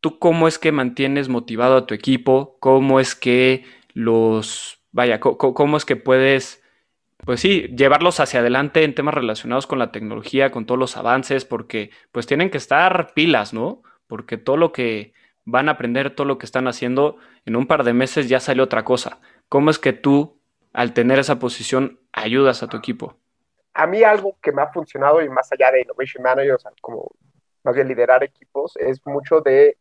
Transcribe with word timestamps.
¿tú 0.00 0.18
cómo 0.18 0.48
es 0.48 0.58
que 0.58 0.72
mantienes 0.72 1.28
motivado 1.28 1.76
a 1.76 1.86
tu 1.86 1.94
equipo? 1.94 2.56
¿Cómo 2.60 3.00
es 3.00 3.14
que 3.14 3.64
los, 3.94 4.82
vaya, 4.92 5.20
cómo 5.20 5.76
es 5.76 5.84
que 5.84 5.96
puedes, 5.96 6.62
pues 7.24 7.40
sí, 7.40 7.68
llevarlos 7.76 8.20
hacia 8.20 8.40
adelante 8.40 8.84
en 8.84 8.94
temas 8.94 9.14
relacionados 9.14 9.66
con 9.66 9.78
la 9.78 9.92
tecnología, 9.92 10.50
con 10.50 10.66
todos 10.66 10.78
los 10.78 10.96
avances, 10.96 11.44
porque 11.44 11.90
pues 12.12 12.26
tienen 12.26 12.50
que 12.50 12.58
estar 12.58 13.12
pilas, 13.14 13.52
¿no? 13.52 13.82
Porque 14.06 14.36
todo 14.36 14.56
lo 14.56 14.72
que 14.72 15.12
van 15.44 15.68
a 15.68 15.72
aprender 15.72 16.14
todo 16.14 16.26
lo 16.26 16.36
que 16.36 16.46
están 16.46 16.68
haciendo, 16.68 17.16
en 17.46 17.56
un 17.56 17.66
par 17.66 17.82
de 17.82 17.94
meses 17.94 18.28
ya 18.28 18.38
sale 18.38 18.62
otra 18.62 18.84
cosa. 18.84 19.18
¿Cómo 19.48 19.70
es 19.70 19.78
que 19.78 19.94
tú, 19.94 20.38
al 20.74 20.92
tener 20.92 21.18
esa 21.18 21.38
posición, 21.38 21.98
ayudas 22.12 22.62
a 22.62 22.68
tu 22.68 22.76
equipo? 22.76 23.16
A 23.72 23.86
mí 23.86 24.02
algo 24.02 24.36
que 24.42 24.52
me 24.52 24.60
ha 24.60 24.66
funcionado 24.66 25.22
y 25.22 25.28
más 25.30 25.50
allá 25.50 25.70
de 25.72 25.80
Innovation 25.80 26.22
Manager, 26.22 26.52
o 26.52 26.58
sea, 26.58 26.72
como 26.82 27.10
más 27.64 27.74
bien 27.74 27.88
liderar 27.88 28.22
equipos, 28.22 28.76
es 28.76 29.00
mucho 29.06 29.40
de 29.40 29.78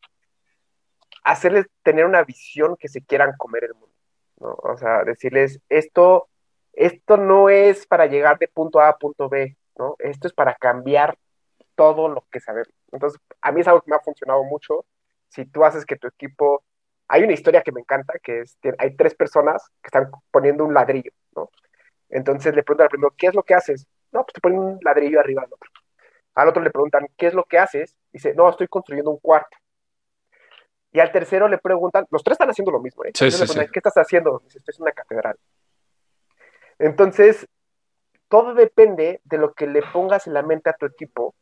hacerles 1.27 1.67
tener 1.83 2.05
una 2.05 2.23
visión 2.23 2.77
que 2.77 2.87
se 2.87 3.03
quieran 3.03 3.33
comer 3.37 3.65
el 3.65 3.73
mundo. 3.73 3.95
¿no? 4.39 4.55
O 4.63 4.77
sea, 4.77 5.03
decirles, 5.03 5.59
esto, 5.69 6.29
esto 6.73 7.17
no 7.17 7.49
es 7.49 7.85
para 7.85 8.05
llegar 8.05 8.39
de 8.39 8.47
punto 8.47 8.79
A 8.79 8.89
a 8.89 8.97
punto 8.97 9.27
B, 9.27 9.57
¿no? 9.77 9.95
Esto 9.99 10.27
es 10.27 10.33
para 10.33 10.55
cambiar 10.55 11.17
todo 11.75 12.07
lo 12.07 12.25
que 12.31 12.39
sabemos. 12.39 12.73
Entonces, 12.91 13.19
a 13.41 13.51
mí 13.51 13.61
es 13.61 13.67
algo 13.67 13.81
que 13.81 13.91
me 13.91 13.97
ha 13.97 13.99
funcionado 13.99 14.43
mucho 14.43 14.85
si 15.29 15.45
tú 15.45 15.65
haces 15.65 15.85
que 15.85 15.97
tu 15.97 16.07
equipo... 16.07 16.63
Hay 17.09 17.23
una 17.23 17.33
historia 17.33 17.61
que 17.61 17.71
me 17.71 17.81
encanta, 17.81 18.19
que 18.21 18.41
es, 18.41 18.57
hay 18.79 18.95
tres 18.95 19.15
personas 19.15 19.65
que 19.81 19.87
están 19.87 20.11
poniendo 20.31 20.65
un 20.65 20.73
ladrillo, 20.73 21.11
¿no? 21.35 21.49
Entonces 22.09 22.53
le 22.55 22.63
preguntan 22.63 22.85
al 22.85 22.89
primero, 22.89 23.13
¿qué 23.17 23.27
es 23.27 23.35
lo 23.35 23.43
que 23.43 23.53
haces? 23.53 23.87
No, 24.11 24.23
pues 24.23 24.33
te 24.33 24.41
ponen 24.41 24.59
un 24.59 24.79
ladrillo 24.81 25.19
arriba 25.19 25.43
al 25.43 25.53
otro. 25.53 25.69
Al 26.35 26.49
otro 26.49 26.61
le 26.61 26.71
preguntan, 26.71 27.07
¿qué 27.17 27.27
es 27.27 27.33
lo 27.33 27.45
que 27.45 27.59
haces? 27.59 27.95
Dice, 28.11 28.33
no, 28.33 28.49
estoy 28.49 28.67
construyendo 28.67 29.11
un 29.11 29.19
cuarto. 29.19 29.57
Y 30.91 30.99
al 30.99 31.11
tercero 31.11 31.47
le 31.47 31.57
preguntan, 31.57 32.05
los 32.11 32.23
tres 32.23 32.35
están 32.35 32.49
haciendo 32.49 32.71
lo 32.71 32.79
mismo, 32.79 33.03
¿eh? 33.03 33.11
Sí, 33.13 33.29
sí, 33.29 33.45
sí. 33.45 33.59
¿Qué 33.71 33.79
estás 33.79 33.97
haciendo? 33.97 34.41
Dice, 34.43 34.59
esto 34.59 34.71
es 34.71 34.79
una 34.79 34.91
catedral. 34.91 35.37
Entonces, 36.79 37.47
todo 38.29 38.53
depende 38.53 39.21
de 39.23 39.37
lo 39.37 39.53
que 39.53 39.67
le 39.67 39.81
pongas 39.81 40.27
en 40.27 40.33
la 40.33 40.43
mente 40.43 40.69
a 40.69 40.73
tu 40.73 40.85
equipo 40.85 41.35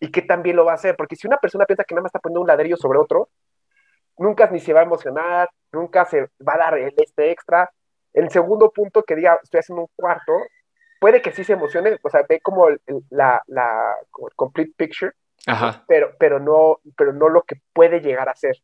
y 0.00 0.10
qué 0.10 0.22
también 0.22 0.56
lo 0.56 0.64
va 0.64 0.72
a 0.72 0.76
hacer. 0.76 0.96
Porque 0.96 1.16
si 1.16 1.26
una 1.26 1.38
persona 1.38 1.64
piensa 1.66 1.84
que 1.84 1.94
nada 1.94 2.02
más 2.02 2.10
está 2.10 2.20
poniendo 2.20 2.42
un 2.42 2.46
ladrillo 2.46 2.76
sobre 2.76 2.98
otro, 2.98 3.30
nunca 4.18 4.48
ni 4.50 4.60
se 4.60 4.72
va 4.72 4.80
a 4.80 4.84
emocionar, 4.84 5.48
nunca 5.72 6.04
se 6.04 6.22
va 6.46 6.54
a 6.54 6.58
dar 6.58 6.78
el 6.78 6.94
este 6.96 7.30
extra. 7.30 7.70
El 8.12 8.30
segundo 8.30 8.70
punto 8.70 9.02
que 9.02 9.16
diga, 9.16 9.38
estoy 9.42 9.60
haciendo 9.60 9.82
un 9.82 9.88
cuarto, 9.94 10.32
puede 11.00 11.22
que 11.22 11.32
sí 11.32 11.44
se 11.44 11.52
emocione, 11.52 11.98
o 12.02 12.10
sea, 12.10 12.22
ve 12.28 12.40
como 12.40 12.68
la, 13.10 13.42
la 13.46 13.96
complete 14.34 14.72
picture, 14.76 15.12
Pero, 15.86 16.12
pero, 16.18 16.38
no, 16.38 16.80
pero 16.96 17.12
no 17.12 17.28
lo 17.28 17.42
que 17.42 17.60
puede 17.72 18.00
llegar 18.00 18.28
a 18.28 18.34
ser. 18.34 18.56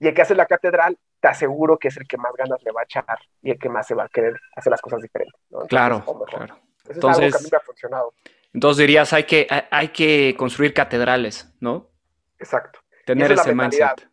Y 0.00 0.08
el 0.08 0.14
que 0.14 0.22
hace 0.22 0.34
la 0.34 0.46
catedral, 0.46 0.98
te 1.20 1.28
aseguro 1.28 1.78
que 1.78 1.88
es 1.88 1.96
el 1.96 2.06
que 2.06 2.16
más 2.16 2.32
ganas 2.36 2.62
le 2.62 2.70
va 2.72 2.82
a 2.82 2.84
echar 2.84 3.18
y 3.42 3.50
el 3.50 3.58
que 3.58 3.68
más 3.68 3.86
se 3.86 3.94
va 3.94 4.04
a 4.04 4.08
querer 4.08 4.34
hacer 4.54 4.70
las 4.70 4.80
cosas 4.80 5.00
diferentes. 5.00 5.40
claro, 5.68 6.04
claro. 6.26 6.58
Eso 6.88 7.10
es 7.10 7.18
algo 7.18 7.30
que 7.30 7.36
a 7.36 7.40
mí 7.40 7.48
me 7.50 7.56
ha 7.56 7.60
funcionado. 7.60 8.14
Entonces 8.54 8.78
dirías, 8.78 9.12
hay 9.12 9.24
que, 9.24 9.46
hay 9.70 9.88
que 9.88 10.34
construir 10.38 10.72
catedrales, 10.72 11.52
¿no? 11.60 11.90
Exacto. 12.38 12.80
Tener 13.04 13.32
ese 13.32 13.54
mindset. 13.54 14.08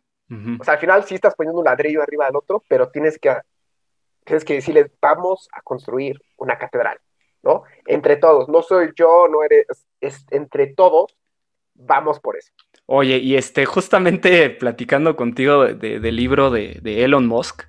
O 0.60 0.64
sea, 0.64 0.74
al 0.74 0.80
final 0.80 1.04
sí 1.04 1.14
estás 1.14 1.34
poniendo 1.34 1.60
un 1.60 1.64
ladrillo 1.64 2.02
arriba 2.02 2.26
del 2.26 2.36
otro, 2.36 2.62
pero 2.68 2.90
tienes 2.90 3.18
que, 3.18 3.34
tienes 4.24 4.44
que 4.44 4.54
decirles, 4.54 4.90
vamos 5.00 5.48
a 5.52 5.62
construir 5.62 6.20
una 6.36 6.58
catedral, 6.58 6.98
¿no? 7.42 7.62
Entre 7.86 8.16
todos, 8.16 8.48
no 8.48 8.62
soy 8.62 8.90
yo, 8.96 9.28
no 9.28 9.42
eres, 9.44 9.66
es 10.00 10.26
entre 10.30 10.66
todos, 10.66 11.16
vamos 11.78 12.20
por 12.20 12.36
eso. 12.36 12.52
Oye, 12.86 13.18
y 13.18 13.36
este, 13.36 13.66
justamente 13.66 14.50
platicando 14.50 15.16
contigo 15.16 15.64
del 15.64 16.16
libro 16.16 16.50
de, 16.50 16.80
Elon 16.84 17.26
Musk, 17.26 17.64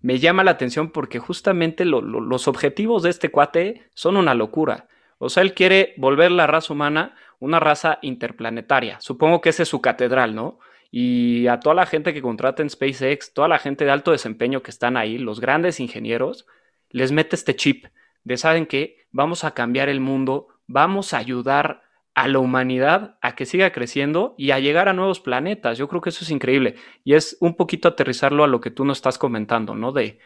me 0.00 0.18
llama 0.18 0.44
la 0.44 0.52
atención 0.52 0.90
porque 0.90 1.18
justamente 1.18 1.84
los 1.84 2.48
objetivos 2.48 3.02
de 3.02 3.10
este 3.10 3.30
cuate 3.30 3.88
son 3.94 4.16
una 4.16 4.34
locura. 4.34 4.88
O 5.18 5.28
sea, 5.28 5.42
él 5.42 5.54
quiere 5.54 5.94
volver 5.96 6.30
la 6.30 6.46
raza 6.46 6.72
humana 6.72 7.14
una 7.44 7.60
raza 7.60 7.98
interplanetaria. 8.00 9.00
Supongo 9.00 9.42
que 9.42 9.50
ese 9.50 9.64
es 9.64 9.68
su 9.68 9.82
catedral, 9.82 10.34
¿no? 10.34 10.58
Y 10.90 11.46
a 11.48 11.60
toda 11.60 11.74
la 11.74 11.84
gente 11.84 12.14
que 12.14 12.22
contrata 12.22 12.62
en 12.62 12.70
SpaceX, 12.70 13.34
toda 13.34 13.48
la 13.48 13.58
gente 13.58 13.84
de 13.84 13.90
alto 13.90 14.12
desempeño 14.12 14.62
que 14.62 14.70
están 14.70 14.96
ahí, 14.96 15.18
los 15.18 15.40
grandes 15.40 15.78
ingenieros, 15.78 16.46
les 16.88 17.12
mete 17.12 17.36
este 17.36 17.54
chip 17.54 17.86
de, 18.22 18.38
¿saben 18.38 18.64
qué? 18.64 19.06
Vamos 19.10 19.44
a 19.44 19.50
cambiar 19.52 19.90
el 19.90 20.00
mundo, 20.00 20.48
vamos 20.66 21.12
a 21.12 21.18
ayudar 21.18 21.82
a 22.14 22.28
la 22.28 22.38
humanidad 22.38 23.18
a 23.20 23.34
que 23.34 23.46
siga 23.46 23.72
creciendo 23.72 24.34
y 24.38 24.52
a 24.52 24.60
llegar 24.60 24.88
a 24.88 24.92
nuevos 24.92 25.20
planetas. 25.20 25.78
Yo 25.78 25.88
creo 25.88 26.00
que 26.00 26.10
eso 26.10 26.24
es 26.24 26.30
increíble. 26.30 26.76
Y 27.02 27.14
es 27.14 27.36
un 27.40 27.56
poquito 27.56 27.88
aterrizarlo 27.88 28.44
a 28.44 28.48
lo 28.48 28.60
que 28.60 28.70
tú 28.70 28.84
nos 28.84 28.98
estás 28.98 29.18
comentando, 29.18 29.74
¿no? 29.74 29.92
De 29.92 30.18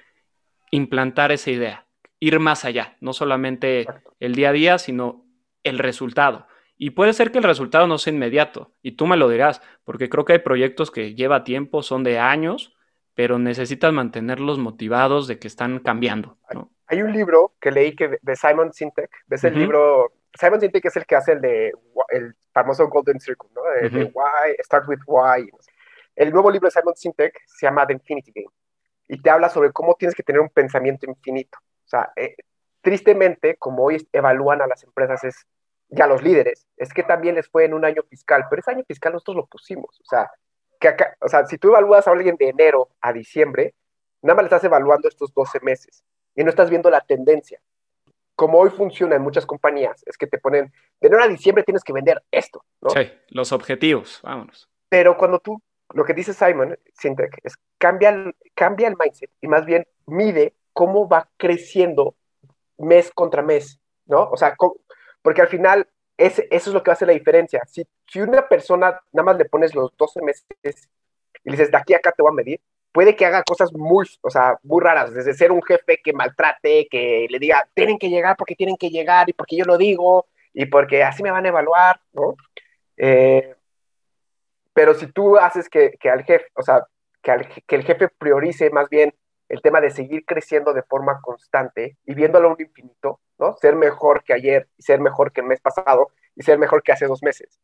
implantar 0.70 1.32
esa 1.32 1.50
idea 1.50 1.88
ir 2.20 2.40
más 2.40 2.64
allá, 2.64 2.96
no 3.00 3.12
solamente 3.12 3.86
el 4.20 4.34
día 4.34 4.50
a 4.50 4.52
día, 4.52 4.78
sino 4.78 5.24
el 5.62 5.78
resultado. 5.78 6.46
Y 6.76 6.90
puede 6.90 7.12
ser 7.12 7.32
que 7.32 7.38
el 7.38 7.44
resultado 7.44 7.86
no 7.86 7.98
sea 7.98 8.12
inmediato, 8.12 8.72
y 8.82 8.92
tú 8.92 9.06
me 9.06 9.16
lo 9.16 9.28
dirás, 9.28 9.60
porque 9.84 10.08
creo 10.08 10.24
que 10.24 10.34
hay 10.34 10.38
proyectos 10.40 10.90
que 10.90 11.14
lleva 11.14 11.44
tiempo, 11.44 11.82
son 11.82 12.04
de 12.04 12.18
años, 12.18 12.76
pero 13.14 13.38
necesitas 13.38 13.92
mantenerlos 13.92 14.58
motivados 14.58 15.26
de 15.26 15.38
que 15.38 15.48
están 15.48 15.80
cambiando. 15.80 16.38
Hay 16.86 17.02
un 17.02 17.12
libro 17.12 17.52
que 17.60 17.72
leí 17.72 17.94
que 17.94 18.18
de 18.22 18.36
Simon 18.36 18.72
Sintek, 18.72 19.10
ves 19.26 19.44
el 19.44 19.58
libro, 19.58 20.12
Simon 20.34 20.60
Sintek 20.60 20.84
es 20.84 20.96
el 20.96 21.06
que 21.06 21.16
hace 21.16 21.32
el 21.32 21.40
de 21.40 21.72
el 22.08 22.34
famoso 22.52 22.88
Golden 22.88 23.20
Circle, 23.20 23.48
¿no? 23.54 23.62
De, 23.62 24.04
Why, 24.04 24.56
Start 24.62 24.88
with 24.88 25.00
Why. 25.06 25.50
El 26.16 26.32
nuevo 26.32 26.50
libro 26.50 26.66
de 26.66 26.72
Simon 26.72 26.96
Sintek 26.96 27.40
se 27.46 27.66
llama 27.66 27.86
The 27.86 27.94
Infinity 27.94 28.32
Game 28.34 28.52
y 29.08 29.20
te 29.20 29.30
habla 29.30 29.48
sobre 29.48 29.72
cómo 29.72 29.94
tienes 29.94 30.14
que 30.14 30.22
tener 30.22 30.40
un 30.40 30.50
pensamiento 30.50 31.08
infinito. 31.08 31.58
O 31.60 31.88
sea, 31.88 32.12
eh, 32.16 32.36
tristemente, 32.82 33.56
como 33.56 33.84
hoy 33.84 34.06
evalúan 34.12 34.60
a 34.60 34.66
las 34.66 34.84
empresas 34.84 35.24
es, 35.24 35.46
y 35.88 36.00
a 36.02 36.06
los 36.06 36.22
líderes, 36.22 36.66
es 36.76 36.92
que 36.92 37.02
también 37.02 37.34
les 37.34 37.48
fue 37.48 37.64
en 37.64 37.72
un 37.72 37.84
año 37.84 38.02
fiscal, 38.08 38.44
pero 38.50 38.60
ese 38.60 38.70
año 38.70 38.84
fiscal 38.86 39.14
nosotros 39.14 39.36
lo 39.36 39.46
pusimos. 39.46 39.98
O 40.00 40.04
sea, 40.04 40.30
que 40.78 40.88
acá, 40.88 41.16
o 41.20 41.28
sea, 41.28 41.46
si 41.46 41.56
tú 41.56 41.68
evalúas 41.68 42.06
a 42.06 42.10
alguien 42.10 42.36
de 42.36 42.50
enero 42.50 42.90
a 43.00 43.12
diciembre, 43.12 43.74
nada 44.20 44.36
más 44.36 44.44
le 44.44 44.48
estás 44.48 44.64
evaluando 44.64 45.08
estos 45.08 45.32
12 45.32 45.60
meses 45.62 46.04
y 46.34 46.44
no 46.44 46.50
estás 46.50 46.68
viendo 46.68 46.90
la 46.90 47.00
tendencia. 47.00 47.60
Como 48.38 48.60
hoy 48.60 48.70
funciona 48.70 49.16
en 49.16 49.22
muchas 49.22 49.44
compañías, 49.44 50.04
es 50.06 50.16
que 50.16 50.28
te 50.28 50.38
ponen, 50.38 50.72
de 51.00 51.08
enero 51.08 51.24
a 51.24 51.26
diciembre 51.26 51.64
tienes 51.64 51.82
que 51.82 51.92
vender 51.92 52.22
esto, 52.30 52.64
¿no? 52.80 52.90
Sí, 52.90 53.10
los 53.30 53.50
objetivos, 53.50 54.20
vámonos. 54.22 54.68
Pero 54.88 55.16
cuando 55.16 55.40
tú, 55.40 55.60
lo 55.92 56.04
que 56.04 56.14
dice 56.14 56.32
Simon 56.32 56.78
Sintek 56.92 57.40
es 57.42 57.56
cambia, 57.78 58.32
cambia 58.54 58.86
el 58.86 58.94
mindset 58.96 59.28
y 59.40 59.48
más 59.48 59.66
bien 59.66 59.88
mide 60.06 60.54
cómo 60.72 61.08
va 61.08 61.28
creciendo 61.36 62.14
mes 62.76 63.10
contra 63.12 63.42
mes, 63.42 63.80
¿no? 64.06 64.30
O 64.30 64.36
sea, 64.36 64.54
porque 65.20 65.42
al 65.42 65.48
final 65.48 65.88
eso 66.16 66.42
es 66.48 66.68
lo 66.68 66.84
que 66.84 66.92
hace 66.92 67.06
la 67.06 67.14
diferencia. 67.14 67.60
Si, 67.66 67.84
si 68.06 68.20
una 68.20 68.46
persona 68.46 69.00
nada 69.10 69.24
más 69.24 69.36
le 69.36 69.46
pones 69.46 69.74
los 69.74 69.96
12 69.96 70.22
meses 70.22 70.46
y 70.62 71.50
le 71.50 71.56
dices, 71.56 71.72
de 71.72 71.76
aquí 71.76 71.92
a 71.92 71.96
acá 71.96 72.12
te 72.12 72.22
voy 72.22 72.30
a 72.30 72.36
medir, 72.36 72.60
puede 72.92 73.16
que 73.16 73.26
haga 73.26 73.42
cosas 73.42 73.72
muy, 73.72 74.06
o 74.22 74.30
sea, 74.30 74.58
muy 74.62 74.82
raras, 74.82 75.12
desde 75.12 75.34
ser 75.34 75.52
un 75.52 75.62
jefe 75.62 76.00
que 76.02 76.12
maltrate, 76.12 76.88
que 76.90 77.26
le 77.28 77.38
diga, 77.38 77.68
tienen 77.74 77.98
que 77.98 78.08
llegar 78.08 78.36
porque 78.36 78.54
tienen 78.54 78.76
que 78.76 78.90
llegar 78.90 79.28
y 79.28 79.32
porque 79.32 79.56
yo 79.56 79.64
lo 79.64 79.78
digo 79.78 80.26
y 80.52 80.66
porque 80.66 81.02
así 81.02 81.22
me 81.22 81.30
van 81.30 81.44
a 81.44 81.48
evaluar, 81.48 82.00
¿no? 82.12 82.34
Eh, 82.96 83.54
pero 84.72 84.94
si 84.94 85.06
tú 85.12 85.36
haces 85.36 85.68
que, 85.68 85.92
que 86.00 86.10
al 86.10 86.24
jefe, 86.24 86.46
o 86.54 86.62
sea, 86.62 86.86
que, 87.22 87.30
al, 87.30 87.48
que 87.48 87.76
el 87.76 87.84
jefe 87.84 88.08
priorice 88.08 88.70
más 88.70 88.88
bien 88.88 89.14
el 89.48 89.62
tema 89.62 89.80
de 89.80 89.90
seguir 89.90 90.24
creciendo 90.24 90.74
de 90.74 90.82
forma 90.82 91.20
constante 91.22 91.96
y 92.04 92.14
viéndolo 92.14 92.48
a 92.48 92.52
un 92.52 92.60
infinito, 92.60 93.20
¿no? 93.38 93.56
Ser 93.56 93.76
mejor 93.76 94.22
que 94.22 94.34
ayer 94.34 94.68
y 94.76 94.82
ser 94.82 95.00
mejor 95.00 95.32
que 95.32 95.40
el 95.40 95.46
mes 95.46 95.60
pasado 95.60 96.10
y 96.36 96.42
ser 96.42 96.58
mejor 96.58 96.82
que 96.82 96.92
hace 96.92 97.06
dos 97.06 97.22
meses. 97.22 97.60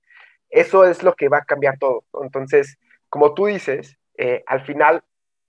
Eso 0.49 0.85
es 0.85 1.03
lo 1.03 1.15
que 1.15 1.29
va 1.29 1.39
a 1.39 1.45
cambiar 1.45 1.79
todo. 1.79 2.05
Entonces, 2.23 2.79
como 3.09 3.35
tú 3.35 3.47
dices, 3.47 3.99
eh, 4.17 4.43
al 4.47 4.65
final 4.65 5.05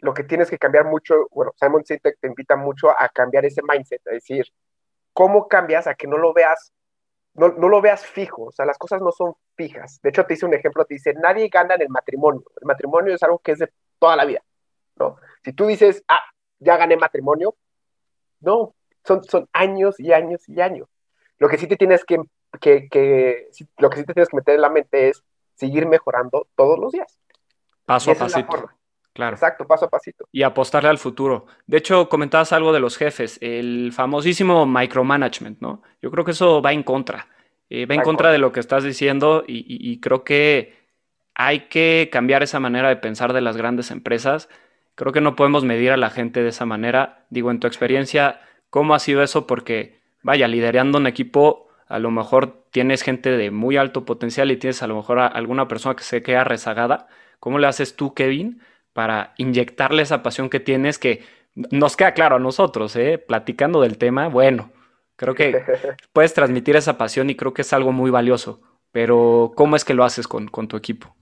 lo 0.05 0.13
que 0.13 0.23
tienes 0.23 0.49
que 0.49 0.59
cambiar 0.59 0.85
mucho, 0.85 1.27
bueno, 1.31 1.51
Simon 1.55 1.83
Sinek 1.83 2.19
te 2.19 2.27
invita 2.27 2.55
mucho 2.55 2.89
a 2.91 3.09
cambiar 3.09 3.43
ese 3.43 3.61
mindset, 3.63 4.01
es 4.05 4.13
decir, 4.13 4.45
¿cómo 5.13 5.47
cambias 5.47 5.87
a 5.87 5.95
que 5.95 6.07
no 6.07 6.17
lo 6.17 6.31
veas, 6.31 6.71
no, 7.33 7.49
no, 7.49 7.67
lo 7.67 7.81
veas 7.81 8.05
fijo? 8.05 8.43
O 8.43 8.51
sea, 8.51 8.65
las 8.65 8.77
cosas 8.77 9.01
no 9.01 9.11
son 9.11 9.33
fijas. 9.55 9.99
De 10.03 10.09
hecho, 10.09 10.25
te 10.25 10.35
hice 10.35 10.45
un 10.45 10.53
ejemplo, 10.53 10.85
te 10.85 10.93
dice, 10.93 11.15
nadie 11.15 11.49
gana 11.49 11.73
en 11.73 11.81
el 11.81 11.89
matrimonio. 11.89 12.43
El 12.61 12.67
matrimonio 12.67 13.15
es 13.15 13.23
algo 13.23 13.39
que 13.39 13.53
es 13.53 13.59
de 13.59 13.71
toda 13.97 14.15
la 14.15 14.25
vida, 14.25 14.43
¿no? 14.97 15.17
Si 15.43 15.53
tú 15.53 15.65
dices, 15.65 16.03
ah, 16.07 16.23
ya 16.59 16.77
gané 16.77 16.97
matrimonio, 16.97 17.55
no, 18.41 18.75
son, 19.03 19.23
son 19.23 19.49
años 19.53 19.99
y 19.99 20.13
años 20.13 20.47
y 20.47 20.61
años. 20.61 20.87
Lo 21.39 21.49
que 21.49 21.57
sí 21.57 21.67
te 21.67 21.77
tienes 21.77 22.05
que, 22.05 22.17
que, 22.61 22.87
que 22.89 23.49
lo 23.79 23.89
que 23.89 23.97
sí 23.97 24.05
te 24.05 24.13
tienes 24.13 24.29
que 24.29 24.37
meter 24.37 24.55
en 24.55 24.61
la 24.61 24.69
mente 24.69 25.09
es 25.09 25.23
seguir 25.55 25.87
mejorando 25.87 26.47
todos 26.55 26.77
los 26.77 26.91
días. 26.91 27.19
Paso 27.85 28.11
a 28.11 28.15
pasito. 28.15 28.69
Claro. 29.15 29.37
Exacto, 29.37 29.65
paso 29.65 29.85
a 29.85 29.89
pasito. 29.89 30.27
Y 30.33 30.43
apostarle 30.43 30.89
al 30.89 30.97
futuro. 30.97 31.45
De 31.67 31.77
hecho, 31.77 32.09
comentabas 32.09 32.51
algo 32.51 32.73
de 32.73 32.81
los 32.81 32.97
jefes, 32.97 33.37
el 33.41 33.93
famosísimo 33.93 34.65
micromanagement, 34.65 35.61
¿no? 35.61 35.81
Yo 36.01 36.11
creo 36.11 36.25
que 36.25 36.31
eso 36.31 36.61
va 36.61 36.73
en 36.73 36.83
contra. 36.83 37.29
Eh, 37.69 37.85
va 37.85 37.95
en 37.95 38.01
contra 38.01 38.29
de 38.29 38.39
lo 38.39 38.51
que 38.51 38.59
estás 38.59 38.83
diciendo 38.83 39.45
y, 39.47 40.01
creo 40.01 40.25
que 40.25 40.73
hay 41.33 41.61
que 41.69 42.09
cambiar 42.11 42.43
esa 42.43 42.59
manera 42.59 42.89
de 42.89 42.97
pensar 42.97 43.31
de 43.31 43.39
las 43.39 43.55
grandes 43.55 43.89
empresas. 43.89 44.49
Creo 44.95 45.13
que 45.13 45.21
no 45.21 45.37
podemos 45.37 45.63
medir 45.63 45.91
a 45.91 45.97
la 45.97 46.09
gente 46.09 46.43
de 46.43 46.49
esa 46.49 46.65
manera. 46.65 47.25
Digo, 47.29 47.51
en 47.51 47.61
tu 47.61 47.67
experiencia, 47.67 48.41
¿cómo 48.69 48.95
ha 48.95 48.99
sido 48.99 49.23
eso? 49.23 49.47
Porque, 49.47 49.97
vaya, 50.23 50.49
liderando 50.49 50.97
un 50.97 51.07
equipo, 51.07 51.69
a 51.87 51.99
lo 51.99 52.11
mejor 52.11 52.65
tienes 52.69 53.01
gente 53.01 53.31
de 53.31 53.49
muy 53.49 53.77
alto 53.77 54.03
potencial 54.03 54.51
y 54.51 54.57
tienes 54.57 54.83
a 54.83 54.87
lo 54.87 54.97
mejor 54.97 55.19
a 55.19 55.27
alguna 55.27 55.69
persona 55.69 55.95
que 55.95 56.03
se 56.03 56.21
queda 56.21 56.43
rezagada. 56.43 57.07
¿Cómo 57.39 57.59
le 57.59 57.67
haces 57.67 57.95
tú, 57.95 58.13
Kevin? 58.13 58.61
Para 58.95 59.33
inyectarle 59.35 60.03
esa 60.03 60.23
pasión 60.23 60.49
que 60.49 60.61
tienes 60.61 60.97
que 60.97 61.21
nos 61.53 61.97
queda 61.97 62.13
claro 62.13 62.37
a 62.37 62.39
nosotros, 62.39 62.95
¿eh? 62.95 63.17
platicando 63.17 63.81
del 63.81 63.97
tema, 63.97 64.29
bueno, 64.29 64.71
creo 65.17 65.35
que 65.35 65.61
puedes 66.13 66.33
transmitir 66.33 66.77
esa 66.77 66.97
pasión 66.97 67.29
y 67.29 67.35
creo 67.35 67.53
que 67.53 67.63
es 67.63 67.73
algo 67.73 67.91
muy 67.91 68.09
valioso, 68.09 68.61
pero 68.93 69.51
¿cómo 69.57 69.75
es 69.75 69.83
que 69.83 69.93
lo 69.93 70.05
haces 70.05 70.29
con, 70.29 70.47
tu 70.47 70.77
equipo? 70.77 71.13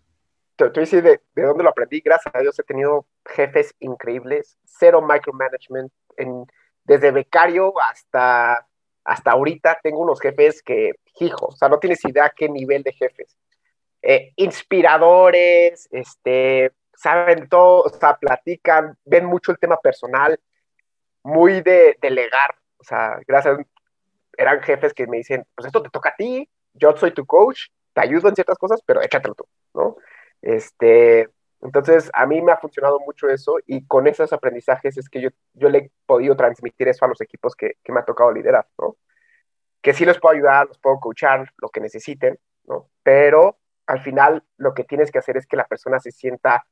Te 0.56 0.66
voy 0.66 0.84
a 0.84 1.02
de, 1.02 1.22
de, 1.34 1.42
dónde 1.42 1.64
lo 1.64 1.72
aprendí. 1.72 2.00
Gracias 2.00 2.36
a 2.36 2.42
Dios 2.42 2.60
he 2.60 2.64
tenido 2.64 3.08
jefes 3.26 3.74
increíbles, 3.80 4.56
cero 4.66 5.02
micromanagement, 5.02 5.92
en, 6.18 6.46
desde 6.84 7.10
becario 7.10 7.74
hasta, 7.82 8.68
hasta 9.04 9.32
ahorita 9.32 9.80
tengo 9.82 9.98
unos 9.98 10.22
jefes 10.22 10.62
que, 10.62 10.92
hijo, 11.20 11.48
o 11.48 11.56
sea, 11.56 11.70
no 11.70 11.80
tienes 11.80 12.06
idea 12.06 12.32
qué 12.36 12.48
nivel 12.50 12.84
de 12.84 12.94
jefes. 12.94 13.36
Eh, 14.04 14.32
inspiradores, 14.36 15.88
este, 15.92 16.72
saben 16.96 17.48
todo, 17.50 17.84
o 17.84 17.90
sea, 17.90 18.18
platican, 18.18 18.98
ven 19.06 19.26
mucho 19.26 19.52
el 19.52 19.60
tema 19.60 19.78
personal, 19.78 20.40
muy 21.24 21.62
de 21.62 21.98
delegar, 22.02 22.56
o 22.78 22.84
sea, 22.84 23.20
gracias, 23.28 23.60
eran 24.38 24.62
jefes 24.62 24.94
que 24.94 25.08
me 25.08 25.18
dicen, 25.18 25.46
pues 25.56 25.68
esto 25.68 25.82
te 25.82 25.90
toca 25.90 26.10
a 26.10 26.16
ti, 26.16 26.50
yo 26.74 26.96
soy 26.98 27.12
tu 27.12 27.26
coach, 27.26 27.68
te 27.94 28.02
ayudo 28.02 28.30
en 28.30 28.36
ciertas 28.36 28.58
cosas, 28.58 28.82
pero 28.86 29.02
échatelo 29.02 29.36
tú, 29.36 29.46
¿no? 29.74 29.98
Este, 30.42 31.30
entonces, 31.62 32.10
a 32.14 32.26
mí 32.26 32.42
me 32.42 32.52
ha 32.52 32.58
funcionado 32.58 33.00
mucho 33.00 33.30
eso 33.30 33.58
y 33.66 33.86
con 33.86 34.08
esos 34.08 34.34
aprendizajes 34.34 34.98
es 34.98 35.10
que 35.10 35.22
yo, 35.22 35.30
yo 35.54 35.70
le 35.70 35.78
he 35.78 35.92
podido 36.06 36.36
transmitir 36.36 36.90
eso 36.90 37.06
a 37.06 37.08
los 37.08 37.22
equipos 37.22 37.56
que, 37.56 37.78
que 37.84 37.94
me 37.94 38.02
ha 38.02 38.06
tocado 38.06 38.32
liderar, 38.32 38.68
¿no? 38.78 38.98
Que 39.82 39.94
sí 39.94 40.06
los 40.06 40.20
puedo 40.20 40.36
ayudar, 40.36 40.68
los 40.68 40.80
puedo 40.80 41.00
coachar, 41.00 41.52
lo 41.58 41.70
que 41.70 41.80
necesiten, 41.80 42.38
¿no? 42.66 42.90
Pero 43.04 43.60
al 43.86 44.02
final 44.02 44.44
lo 44.58 44.74
que 44.74 44.84
tienes 44.84 45.12
que 45.12 45.20
hacer 45.20 45.38
es 45.38 45.46
que 45.48 45.58
la 45.58 45.68
persona 45.68 46.00
se 46.00 46.12
sienta 46.12 46.66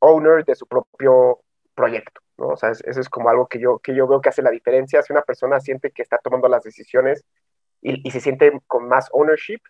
owner 0.00 0.44
de 0.44 0.54
su 0.54 0.66
propio 0.66 1.40
proyecto, 1.74 2.20
¿no? 2.36 2.48
O 2.48 2.56
sea, 2.56 2.70
eso 2.70 3.00
es 3.00 3.08
como 3.08 3.28
algo 3.28 3.46
que 3.46 3.60
yo, 3.60 3.78
que 3.78 3.94
yo 3.94 4.06
veo 4.06 4.20
que 4.20 4.28
hace 4.28 4.42
la 4.42 4.50
diferencia. 4.50 5.02
Si 5.02 5.12
una 5.12 5.22
persona 5.22 5.60
siente 5.60 5.90
que 5.90 6.02
está 6.02 6.18
tomando 6.18 6.48
las 6.48 6.62
decisiones 6.62 7.24
y, 7.80 8.06
y 8.06 8.10
se 8.10 8.20
siente 8.20 8.60
con 8.66 8.88
más 8.88 9.08
ownership, 9.12 9.60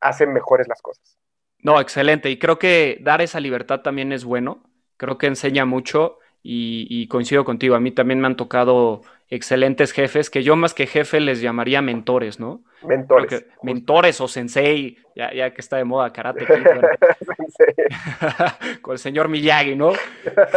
hacen 0.00 0.32
mejores 0.32 0.68
las 0.68 0.82
cosas. 0.82 1.18
No, 1.60 1.80
excelente. 1.80 2.30
Y 2.30 2.38
creo 2.38 2.58
que 2.58 2.98
dar 3.00 3.20
esa 3.20 3.40
libertad 3.40 3.80
también 3.80 4.12
es 4.12 4.24
bueno. 4.24 4.62
Creo 4.96 5.18
que 5.18 5.26
enseña 5.26 5.64
mucho 5.64 6.18
y, 6.42 7.06
coincido 7.08 7.44
contigo. 7.44 7.74
A 7.74 7.80
mí 7.80 7.90
también 7.90 8.20
me 8.20 8.26
han 8.26 8.36
tocado 8.36 9.02
excelentes 9.28 9.92
jefes 9.92 10.30
que 10.30 10.42
yo 10.42 10.56
más 10.56 10.74
que 10.74 10.86
jefe 10.86 11.20
les 11.20 11.40
llamaría 11.40 11.82
mentores, 11.82 12.40
¿no? 12.40 12.62
Mentores. 12.82 13.44
mentores 13.62 14.20
o 14.20 14.28
sensei, 14.28 14.98
ya, 15.14 15.32
ya, 15.32 15.52
que 15.52 15.60
está 15.60 15.76
de 15.76 15.84
moda 15.84 16.12
karate. 16.12 16.46
con 18.82 18.92
el 18.92 18.98
señor 18.98 19.28
Miyagi, 19.28 19.74
¿no? 19.74 19.92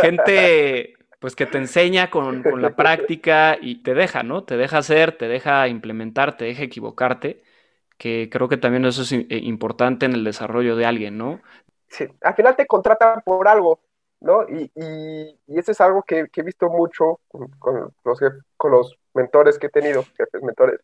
Gente 0.01 0.95
pues 1.21 1.35
que 1.35 1.45
te 1.45 1.59
enseña 1.59 2.09
con, 2.09 2.41
con, 2.41 2.63
la 2.63 2.75
práctica 2.75 3.55
y 3.61 3.83
te 3.83 3.93
deja, 3.93 4.23
¿no? 4.23 4.43
Te 4.43 4.57
deja 4.57 4.79
hacer, 4.79 5.15
te 5.15 5.27
deja 5.27 5.67
implementar, 5.67 6.35
te 6.35 6.45
deja 6.45 6.63
equivocarte, 6.63 7.43
que 7.99 8.27
creo 8.31 8.49
que 8.49 8.57
también 8.57 8.85
eso 8.85 9.03
es 9.03 9.11
eh, 9.11 9.25
importante 9.29 10.07
en 10.07 10.13
el 10.13 10.23
desarrollo 10.23 10.75
de 10.75 10.87
alguien, 10.87 11.19
¿no? 11.19 11.39
Sí, 11.89 12.07
al 12.21 12.33
final 12.33 12.55
te 12.55 12.65
contratan 12.65 13.21
por 13.21 13.47
algo, 13.47 13.81
¿no? 14.19 14.49
Y, 14.49 14.71
y, 14.73 15.59
eso 15.59 15.73
es 15.73 15.79
algo 15.79 16.01
que, 16.01 16.27
he 16.33 16.41
visto 16.41 16.69
mucho 16.69 17.19
con, 17.27 17.93
los, 18.03 18.19
con 18.57 18.71
los 18.71 18.97
mentores 19.13 19.59
que 19.59 19.67
he 19.67 19.69
tenido, 19.69 20.03
jefes 20.17 20.41
mentores, 20.41 20.79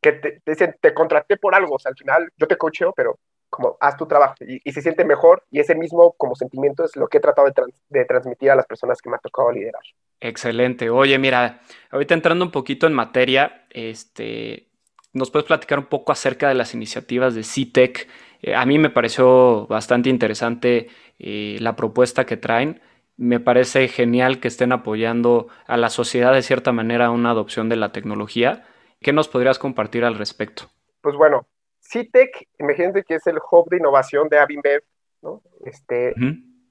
que 0.00 0.12
te, 0.12 0.42
dicen, 0.46 0.76
te 0.80 0.94
contraté 0.94 1.36
por 1.36 1.54
algo, 1.54 1.74
o 1.74 1.78
sea, 1.78 1.90
al 1.90 1.96
final 1.96 2.30
yo 2.36 2.46
te 2.46 2.56
coacheo, 2.56 2.92
pero 2.94 3.18
como 3.50 3.76
haz 3.80 3.96
tu 3.96 4.06
trabajo 4.06 4.36
y, 4.40 4.72
se 4.72 4.80
siente 4.80 5.04
mejor 5.04 5.42
y 5.50 5.58
ese 5.58 5.74
mismo 5.74 6.12
como 6.16 6.36
sentimiento 6.36 6.84
es 6.84 6.94
lo 6.96 7.08
que 7.08 7.18
he 7.18 7.20
tratado 7.20 7.48
de, 7.88 8.04
transmitir 8.04 8.50
a 8.50 8.54
las 8.54 8.66
personas 8.66 9.02
que 9.02 9.10
me 9.10 9.16
ha 9.16 9.18
tocado 9.18 9.50
liderar. 9.50 9.82
Excelente. 10.20 10.88
Oye, 10.88 11.18
mira, 11.18 11.60
ahorita 11.90 12.14
entrando 12.14 12.44
un 12.44 12.52
poquito 12.52 12.86
en 12.86 12.92
materia, 12.92 13.66
este, 13.70 14.68
¿nos 15.12 15.30
puedes 15.30 15.46
platicar 15.46 15.80
un 15.80 15.86
poco 15.86 16.12
acerca 16.12 16.48
de 16.48 16.54
las 16.54 16.74
iniciativas 16.74 17.34
de 17.34 17.42
CITEC? 17.42 18.08
Eh, 18.42 18.54
a 18.54 18.64
mí 18.64 18.78
me 18.78 18.90
pareció 18.90 19.66
bastante 19.66 20.08
interesante 20.08 20.88
eh, 21.18 21.56
la 21.60 21.74
propuesta 21.74 22.26
que 22.26 22.36
traen. 22.36 22.80
Me 23.16 23.40
parece 23.40 23.88
genial 23.88 24.40
que 24.40 24.48
estén 24.48 24.72
apoyando 24.72 25.48
a 25.66 25.76
la 25.76 25.90
sociedad 25.90 26.32
de 26.32 26.42
cierta 26.42 26.72
manera 26.72 27.10
una 27.10 27.30
adopción 27.30 27.68
de 27.68 27.76
la 27.76 27.92
tecnología. 27.92 28.64
¿Qué 29.00 29.12
nos 29.12 29.28
podrías 29.28 29.58
compartir 29.58 30.04
al 30.04 30.16
respecto? 30.16 30.64
Pues 31.00 31.16
bueno, 31.16 31.46
CITEC, 31.82 32.48
imagínense 32.58 33.02
que 33.02 33.14
es 33.14 33.26
el 33.26 33.38
hub 33.50 33.68
de 33.70 33.78
innovación 33.78 34.28
de 34.28 34.38
Avinbev, 34.38 34.82
¿no? 35.22 35.42
Este, 35.64 36.14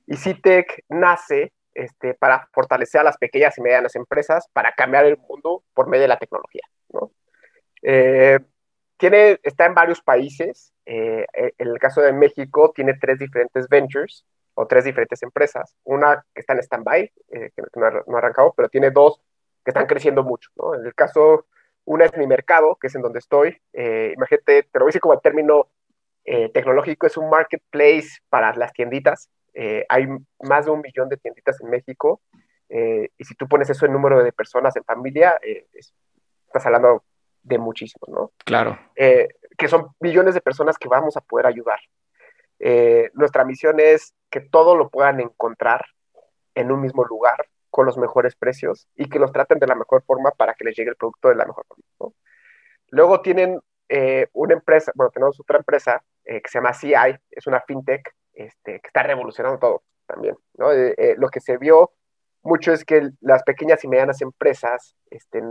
Y 0.05 0.15
CITEC 0.15 0.85
nace 0.89 1.51
este, 1.73 2.13
para 2.13 2.47
fortalecer 2.53 3.01
a 3.01 3.03
las 3.03 3.17
pequeñas 3.17 3.57
y 3.57 3.61
medianas 3.61 3.95
empresas 3.95 4.47
para 4.53 4.73
cambiar 4.73 5.05
el 5.05 5.17
mundo 5.17 5.63
por 5.74 5.88
medio 5.88 6.03
de 6.03 6.07
la 6.07 6.19
tecnología, 6.19 6.63
¿no? 6.93 7.12
Eh, 7.81 8.39
tiene, 8.98 9.39
está 9.43 9.65
en 9.65 9.74
varios 9.74 10.01
países. 10.01 10.74
Eh, 10.86 11.25
en 11.33 11.67
el 11.67 11.79
caso 11.79 12.01
de 12.01 12.12
México, 12.12 12.74
tiene 12.75 12.95
tres 13.00 13.17
diferentes 13.17 13.67
ventures 13.69 14.25
o 14.55 14.67
tres 14.67 14.83
diferentes 14.83 15.24
empresas. 15.24 15.75
Una 15.86 16.25
que 16.33 16.41
está 16.41 16.53
en 16.53 16.59
stand-by, 16.59 17.12
eh, 17.29 17.51
que 17.55 17.63
no 17.75 17.86
ha, 17.86 18.17
arrancado, 18.17 18.53
pero 18.55 18.67
tiene 18.67 18.91
dos 18.91 19.21
que 19.63 19.71
están 19.71 19.88
creciendo 19.88 20.24
mucho. 20.24 20.50
¿no? 20.57 20.75
En 20.75 20.86
el 20.86 20.93
caso, 20.93 21.45
una 21.89 22.05
es 22.05 22.17
mi 22.17 22.27
mercado, 22.27 22.77
que 22.79 22.88
es 22.88 22.96
en 22.96 23.01
donde 23.01 23.19
estoy. 23.19 23.58
Eh, 23.74 24.13
imagínate, 24.15 24.63
te 24.63 24.79
lo 24.79 24.86
voy 24.86 24.89
a 24.89 24.91
decir 24.91 25.01
como 25.01 25.13
el 25.13 25.22
término 25.22 25.67
tecnológico, 26.53 27.08
es 27.08 27.17
un 27.17 27.27
marketplace 27.27 28.19
para 28.29 28.53
las 28.53 28.72
tienditas. 28.72 29.31
hay 29.89 30.05
más 30.43 30.65
de 30.65 30.72
un 30.72 30.81
millón 30.81 31.10
de 31.10 31.17
tienditas 31.17 31.60
en 31.60 31.72
México. 31.72 32.22
y 32.69 33.24
si 33.25 33.34
tú 33.34 33.48
pones 33.48 33.67
eso 33.72 33.88
en 33.88 33.93
número 33.93 34.24
de 34.24 34.31
personas 34.31 34.75
en 34.75 34.84
familia, 34.84 35.39
estás 36.46 36.65
hablando 36.67 37.03
de 37.43 37.58
muchísimos, 37.58 38.10
¿no? 38.10 38.31
Claro. 38.46 38.77
Eh, 38.96 39.27
que 39.58 39.67
son 39.67 39.88
millones 40.00 40.34
de 40.34 40.41
personas 40.41 40.77
que 40.77 40.88
vamos 40.88 41.17
a 41.17 41.22
poder 41.22 41.46
ayudar. 41.46 41.79
Eh, 42.60 43.10
nuestra 43.13 43.46
misión 43.46 43.79
es 43.79 44.13
que 44.29 44.41
todo 44.41 44.75
lo 44.75 44.89
puedan 44.89 45.19
encontrar 45.19 45.86
en 46.55 46.72
un 46.72 46.81
mismo 46.81 47.03
lugar 47.05 47.48
con 47.69 47.85
los 47.85 47.97
mejores 47.97 48.35
precios 48.35 48.88
y 48.95 49.09
que 49.09 49.19
los 49.19 49.31
traten 49.31 49.59
de 49.59 49.67
la 49.67 49.75
mejor 49.75 50.03
forma 50.03 50.31
para 50.31 50.53
que 50.53 50.63
les 50.63 50.75
llegue 50.75 50.91
el 50.91 50.95
producto 50.95 51.29
de 51.29 51.35
la 51.35 51.45
mejor 51.45 51.65
forma. 51.67 52.15
Luego 52.89 53.21
tienen 53.21 53.59
eh, 53.88 54.27
una 54.33 54.53
empresa, 54.53 54.91
bueno, 54.95 55.11
tenemos 55.11 55.39
otra 55.39 55.57
empresa 55.57 56.03
que 56.23 56.41
se 56.45 56.59
llama 56.59 56.73
CI, 56.73 56.93
es 57.31 57.47
una 57.47 57.59
fintech 57.61 58.13
este, 58.33 58.79
que 58.79 58.88
está 58.88 59.01
revolucionando 59.01 59.57
todo 59.57 59.83
también. 60.05 60.35
¿no? 60.57 60.67
lo 61.17 61.29
que 61.29 61.39
se 61.39 61.57
vio 61.57 61.91
mucho 62.43 62.71
es 62.71 62.85
que 62.85 63.09
las 63.21 63.43
pequeñas 63.43 63.83
y 63.83 63.88
medianas 63.88 64.21
empresas 64.21 64.95
este, 65.09 65.41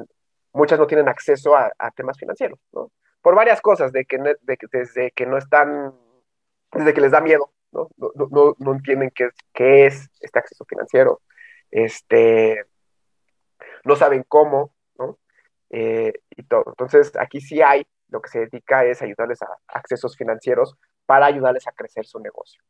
muchas 0.53 0.79
no 0.79 0.87
tienen 0.87 1.09
acceso 1.09 1.57
a, 1.57 1.73
temas 1.95 2.19
financieros, 2.19 2.59
¿no? 2.73 2.91
Por 3.23 3.35
varias 3.35 3.61
cosas, 3.61 3.93
de 3.93 4.05
que, 4.05 4.19
desde 4.43 5.11
que 5.11 5.27
no 5.27 5.39
están, 5.39 5.95
desde 6.73 6.95
que 6.95 7.01
les 7.01 7.11
da 7.11 7.21
miedo, 7.21 7.53
¿no? 7.73 7.89
No, 7.97 8.55
no, 8.59 8.73
entienden 8.73 9.11
qué, 9.15 9.31
qué 9.53 9.87
es 9.87 10.09
este 10.21 10.39
acceso 10.39 10.65
financiero, 10.65 11.21
este, 11.71 12.65
no 13.85 13.97
saben 13.97 14.25
cómo, 14.27 14.73
¿no? 14.99 15.19
Eh, 15.71 16.13
y 16.31 16.43
todo. 16.45 16.65
Entonces, 16.69 17.13
aquí 17.19 17.41
sí 17.41 17.63
hay, 17.63 17.87
lo 18.09 18.21
que 18.21 18.31
se 18.31 18.41
dedica 18.41 18.85
es 18.85 19.03
ayudarles 19.03 19.43
a 19.43 19.49
accesos 19.69 20.17
financieros 20.17 20.77
para 21.07 21.27
ayudarles 21.27 21.67
a 21.67 21.73
crecer 21.73 22.07
su 22.07 22.21
negocio. 22.21 22.63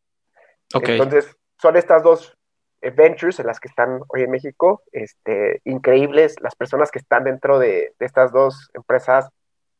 Okay. 0.75 0.99
Entonces, 0.99 1.37
son 1.61 1.77
estas 1.77 2.03
dos 2.03 2.37
ventures 2.81 3.41
en 3.41 3.47
las 3.47 3.59
que 3.59 3.69
están 3.69 4.01
hoy 4.09 4.23
en 4.23 4.31
México, 4.31 4.83
este, 4.93 5.61
increíbles. 5.65 6.37
Las 6.41 6.55
personas 6.55 6.91
que 6.91 6.99
están 6.99 7.25
dentro 7.25 7.59
de, 7.59 7.95
de 7.99 8.07
estas 8.07 8.33
dos 8.33 8.71
empresas, 8.75 9.29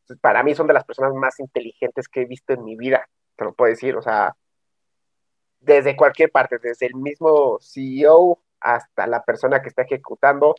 pues, 0.07 0.19
para 0.19 0.43
mí 0.43 0.55
son 0.55 0.67
de 0.67 0.73
las 0.73 0.83
personas 0.83 1.13
más 1.13 1.39
inteligentes 1.39 2.07
que 2.07 2.21
he 2.21 2.25
visto 2.25 2.53
en 2.53 2.63
mi 2.63 2.75
vida, 2.75 3.07
te 3.35 3.45
lo 3.45 3.53
puedo 3.53 3.69
decir. 3.69 3.95
O 3.95 4.01
sea, 4.01 4.35
desde 5.59 5.95
cualquier 5.95 6.31
parte, 6.31 6.57
desde 6.57 6.87
el 6.87 6.95
mismo 6.95 7.59
CEO 7.61 8.39
hasta 8.61 9.07
la 9.07 9.23
persona 9.23 9.61
que 9.61 9.69
está 9.69 9.83
ejecutando, 9.83 10.55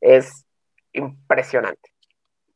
es 0.00 0.46
impresionante. 0.92 1.90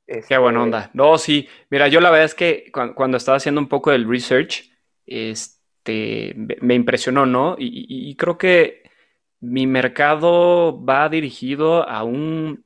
Qué 0.06 0.38
buena 0.38 0.60
este 0.60 0.64
onda. 0.64 0.90
No, 0.94 1.18
sí. 1.18 1.48
Mira, 1.70 1.88
yo 1.88 2.00
la 2.00 2.10
verdad 2.10 2.24
es 2.24 2.34
que 2.34 2.70
cuando, 2.72 3.16
estaba 3.16 3.36
haciendo 3.36 3.60
un 3.60 3.68
poco 3.68 3.90
del 3.90 4.08
research, 4.08 4.70
este, 5.04 6.34
me 6.60 6.74
impresionó, 6.74 7.26
¿no? 7.26 7.56
Y, 7.58 8.14
creo 8.16 8.38
que 8.38 8.90
mi 9.40 9.66
mercado 9.66 10.82
va 10.84 11.08
dirigido 11.08 11.88
a 11.88 12.04
un, 12.04 12.64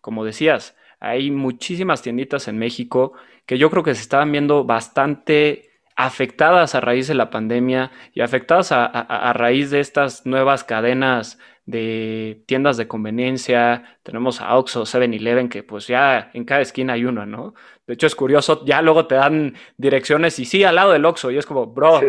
como 0.00 0.24
decías, 0.24 0.76
hay 1.00 1.30
muchísimas 1.30 2.02
tienditas 2.02 2.48
en 2.48 2.58
México 2.58 3.12
que 3.46 3.58
yo 3.58 3.70
creo 3.70 3.82
que 3.82 3.94
se 3.94 4.02
estaban 4.02 4.32
viendo 4.32 4.64
bastante 4.64 5.70
afectadas 5.96 6.74
a 6.74 6.80
raíz 6.80 7.08
de 7.08 7.14
la 7.14 7.30
pandemia 7.30 7.90
y 8.12 8.20
afectadas 8.20 8.72
a 8.72 9.32
raíz 9.32 9.70
de 9.70 9.80
estas 9.80 10.26
nuevas 10.26 10.64
cadenas 10.64 11.38
de 11.66 12.42
tiendas 12.46 12.76
de 12.76 12.86
conveniencia, 12.86 13.98
tenemos 14.02 14.40
a 14.40 14.56
Oxxo, 14.56 14.82
7-Eleven, 14.82 15.48
que 15.48 15.62
pues 15.62 15.86
ya 15.86 16.30
en 16.34 16.44
cada 16.44 16.60
esquina 16.60 16.92
hay 16.92 17.04
uno, 17.06 17.24
¿no? 17.24 17.54
De 17.86 17.94
hecho 17.94 18.06
es 18.06 18.14
curioso, 18.14 18.64
ya 18.66 18.82
luego 18.82 19.06
te 19.06 19.14
dan 19.14 19.54
direcciones 19.78 20.38
y 20.38 20.44
sí, 20.44 20.62
al 20.64 20.74
lado 20.74 20.92
del 20.92 21.04
Oxxo, 21.04 21.30
y 21.30 21.38
es 21.38 21.46
como, 21.46 21.66
bro, 21.66 22.00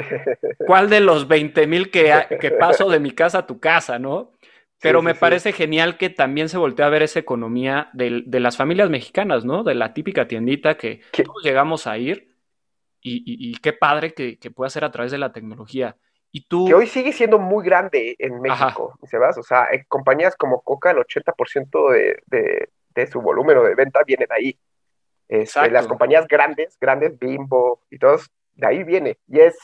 ¿cuál 0.67 0.89
de 0.89 0.99
los 0.99 1.27
20 1.27 1.67
mil 1.67 1.89
que, 1.89 2.13
que 2.39 2.51
paso 2.59 2.89
de 2.89 2.99
mi 2.99 3.11
casa 3.11 3.39
a 3.39 3.47
tu 3.47 3.59
casa, 3.59 3.97
no? 3.97 4.33
Pero 4.81 5.01
me 5.01 5.15
parece 5.15 5.51
genial 5.51 5.97
que 5.97 6.09
también 6.09 6.47
se 6.49 6.57
voltea 6.57 6.85
a 6.85 6.89
ver 6.89 7.01
esa 7.01 7.17
economía 7.17 7.89
de, 7.93 8.23
las 8.27 8.57
familias 8.57 8.89
mexicanas, 8.89 9.43
¿no? 9.43 9.63
De 9.63 9.73
la 9.73 9.93
típica 9.93 10.27
tiendita 10.27 10.75
que 10.75 11.01
todos 11.11 11.43
llegamos 11.43 11.87
a 11.87 11.97
ir 11.97 12.34
y, 13.07 13.55
qué 13.61 13.73
padre 13.73 14.13
que, 14.13 14.39
que 14.39 14.51
pueda 14.51 14.69
ser 14.69 14.83
a 14.83 14.91
través 14.91 15.11
de 15.11 15.17
la 15.17 15.31
tecnología. 15.31 15.95
Que 16.49 16.73
hoy 16.73 16.87
sigue 16.87 17.13
siendo 17.13 17.39
muy 17.39 17.63
grande 17.63 18.15
en 18.19 18.41
México, 18.41 18.99
¿sabes? 19.09 19.37
O 19.37 19.43
sea, 19.43 19.67
en 19.71 19.85
compañías 19.87 20.35
como 20.35 20.61
Coca, 20.61 20.91
el 20.91 20.97
80% 20.97 21.91
de, 21.93 22.21
de, 22.25 22.69
de, 22.89 23.07
su 23.07 23.21
volumen 23.21 23.63
de 23.63 23.75
venta 23.75 24.01
viene 24.05 24.25
de 24.27 24.35
ahí. 24.35 24.59
Este, 25.29 25.71
las 25.71 25.87
compañías 25.87 26.27
grandes, 26.27 26.77
grandes, 26.79 27.17
Bimbo 27.17 27.81
y 27.89 27.99
todos, 27.99 28.29
de 28.55 28.67
ahí 28.67 28.83
viene. 28.83 29.17
Y 29.27 29.39
es, 29.39 29.57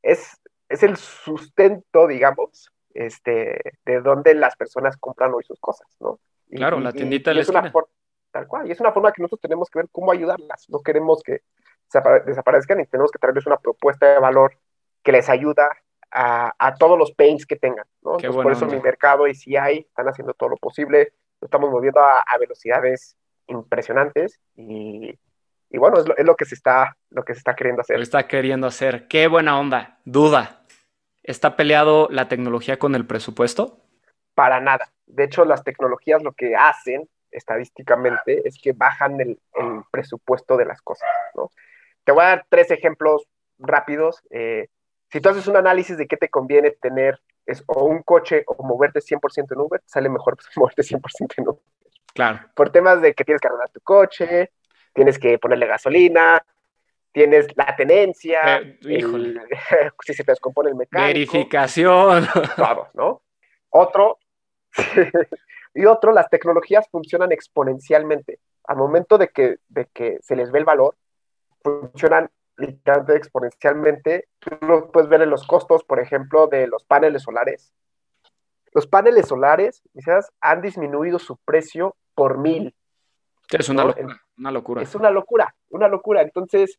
es, 0.00 0.40
es 0.70 0.82
el 0.82 0.96
sustento, 0.96 2.06
digamos, 2.06 2.72
este, 2.94 3.60
de 3.84 4.00
donde 4.00 4.34
las 4.34 4.56
personas 4.56 4.96
compran 4.96 5.34
hoy 5.34 5.44
sus 5.44 5.60
cosas, 5.60 5.86
¿no? 6.00 6.18
claro, 6.50 6.80
la 6.80 6.92
tiendita 6.92 7.30
de 7.30 7.44
la 7.44 7.72
Tal 8.32 8.46
cual, 8.46 8.68
y 8.68 8.70
es 8.70 8.80
una 8.80 8.92
forma 8.92 9.10
que 9.10 9.22
nosotros 9.22 9.40
tenemos 9.40 9.68
que 9.68 9.80
ver 9.80 9.88
cómo 9.90 10.12
ayudarlas. 10.12 10.68
No 10.68 10.78
queremos 10.80 11.20
que 11.20 11.40
desaparezcan 12.26 12.80
y 12.80 12.86
tenemos 12.86 13.10
que 13.10 13.18
traerles 13.18 13.46
una 13.46 13.56
propuesta 13.56 14.14
de 14.14 14.18
valor 14.18 14.56
que 15.02 15.12
les 15.12 15.28
ayuda 15.28 15.70
a, 16.12 16.74
todos 16.78 16.98
los 16.98 17.12
pains 17.12 17.46
que 17.46 17.56
tengan, 17.56 17.86
¿no? 18.02 18.16
por 18.16 18.52
eso 18.52 18.66
mi 18.66 18.80
mercado 18.80 19.26
y 19.28 19.34
si 19.34 19.56
hay, 19.56 19.78
están 19.78 20.08
haciendo 20.08 20.34
todo 20.34 20.50
lo 20.50 20.56
posible, 20.56 21.12
lo 21.40 21.46
estamos 21.46 21.70
moviendo 21.70 22.00
a, 22.00 22.24
velocidades 22.38 23.16
impresionantes 23.46 24.40
y, 24.56 25.18
bueno, 25.72 25.98
es 25.98 26.24
lo, 26.24 26.34
que 26.36 26.44
se 26.44 26.54
está, 26.54 26.96
lo 27.10 27.24
que 27.24 27.34
se 27.34 27.38
está 27.38 27.54
queriendo 27.54 27.82
hacer. 27.82 27.96
Lo 27.96 28.02
está 28.02 28.26
queriendo 28.26 28.66
hacer. 28.66 29.06
Qué 29.08 29.28
buena 29.28 29.58
onda. 29.58 29.98
Duda. 30.04 30.62
¿Está 31.22 31.56
peleado 31.56 32.08
la 32.10 32.28
tecnología 32.28 32.78
con 32.78 32.94
el 32.94 33.06
presupuesto? 33.06 33.78
Para 34.34 34.60
nada. 34.60 34.90
De 35.06 35.24
hecho, 35.24 35.44
las 35.44 35.62
tecnologías 35.62 36.22
lo 36.22 36.32
que 36.32 36.56
hacen 36.56 37.08
estadísticamente 37.30 38.46
es 38.46 38.58
que 38.60 38.72
bajan 38.72 39.20
el, 39.20 39.38
presupuesto 39.90 40.56
de 40.56 40.64
las 40.64 40.80
cosas, 40.82 41.08
¿no? 41.34 41.50
Te 42.04 42.12
voy 42.12 42.24
a 42.24 42.28
dar 42.28 42.46
tres 42.48 42.70
ejemplos 42.70 43.26
rápidos. 43.58 44.22
Eh, 44.30 44.68
si 45.10 45.20
tú 45.20 45.28
haces 45.28 45.46
un 45.46 45.56
análisis 45.56 45.96
de 45.96 46.06
qué 46.06 46.16
te 46.16 46.28
conviene 46.28 46.72
tener 46.72 47.20
es, 47.46 47.64
o 47.66 47.84
un 47.84 48.02
coche 48.02 48.44
o 48.46 48.62
moverte 48.62 49.00
100% 49.00 49.52
en 49.52 49.60
Uber, 49.60 49.82
sale 49.86 50.08
mejor 50.08 50.36
pues, 50.36 50.48
moverte 50.56 50.82
100% 50.82 51.34
en 51.36 51.48
Uber. 51.48 51.62
Claro. 52.14 52.40
Por 52.54 52.70
temas 52.70 53.00
de 53.00 53.14
que 53.14 53.24
tienes 53.24 53.40
que 53.40 53.48
arreglar 53.48 53.70
tu 53.70 53.80
coche, 53.80 54.52
tienes 54.92 55.18
que 55.18 55.38
ponerle 55.38 55.66
gasolina, 55.66 56.44
tienes 57.12 57.46
la 57.56 57.74
tenencia, 57.76 58.58
eh, 58.58 58.78
si 60.04 60.14
se 60.14 60.24
te 60.24 60.32
descompone 60.32 60.70
el 60.70 60.76
mecánico. 60.76 61.06
Verificación. 61.06 62.26
Todo, 62.56 62.88
¿no? 62.94 63.22
Otro, 63.70 64.18
y 65.74 65.84
otro, 65.86 66.12
las 66.12 66.28
tecnologías 66.28 66.88
funcionan 66.90 67.32
exponencialmente. 67.32 68.40
Al 68.64 68.76
momento 68.76 69.18
de 69.18 69.28
que, 69.28 69.56
de 69.68 69.86
que 69.86 70.18
se 70.22 70.36
les 70.36 70.50
ve 70.50 70.60
el 70.60 70.64
valor, 70.64 70.96
funcionan 71.62 72.30
literalmente 72.56 73.16
exponencialmente. 73.16 74.28
Tú 74.38 74.50
lo 74.66 74.90
puedes 74.90 75.08
ver 75.08 75.22
en 75.22 75.30
los 75.30 75.46
costos, 75.46 75.84
por 75.84 76.00
ejemplo, 76.00 76.46
de 76.46 76.66
los 76.66 76.84
paneles 76.84 77.22
solares. 77.22 77.72
Los 78.72 78.86
paneles 78.86 79.26
solares, 79.26 79.82
quizás, 79.92 80.30
han 80.40 80.62
disminuido 80.62 81.18
su 81.18 81.36
precio 81.38 81.96
por 82.14 82.38
mil. 82.38 82.74
Es 83.50 83.68
una, 83.68 83.84
locura, 83.84 84.20
una 84.38 84.50
locura. 84.52 84.82
Es 84.82 84.94
una 84.94 85.10
locura, 85.10 85.54
una 85.70 85.88
locura. 85.88 86.22
Entonces, 86.22 86.78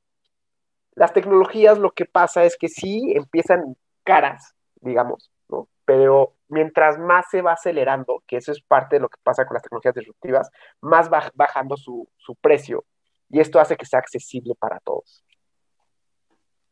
las 0.94 1.14
tecnologías 1.14 1.78
lo 1.80 1.92
que 1.92 2.06
pasa 2.06 2.46
es 2.46 2.58
que 2.58 2.70
sí 2.70 3.14
empiezan 3.14 3.76
caras, 4.04 4.56
digamos, 4.76 5.32
¿no? 5.50 5.68
Pero 5.84 6.36
mientras 6.48 6.98
más 6.98 7.26
se 7.30 7.42
va 7.42 7.54
acelerando, 7.54 8.24
que 8.26 8.38
eso 8.38 8.52
es 8.52 8.62
parte 8.62 8.96
de 8.98 9.02
lo 9.02 9.10
que 9.10 9.20
pasa 9.24 9.46
con 9.46 9.56
las 9.56 9.64
tecnologías 9.64 9.96
disruptivas, 9.96 10.50
más 10.80 11.12
va 11.12 11.30
bajando 11.34 11.76
su, 11.76 12.08
su 12.18 12.36
precio. 12.36 12.86
Y 13.32 13.40
esto 13.40 13.60
hace 13.60 13.78
que 13.78 13.86
sea 13.86 14.00
accesible 14.00 14.54
para 14.60 14.80
todos. 14.80 15.24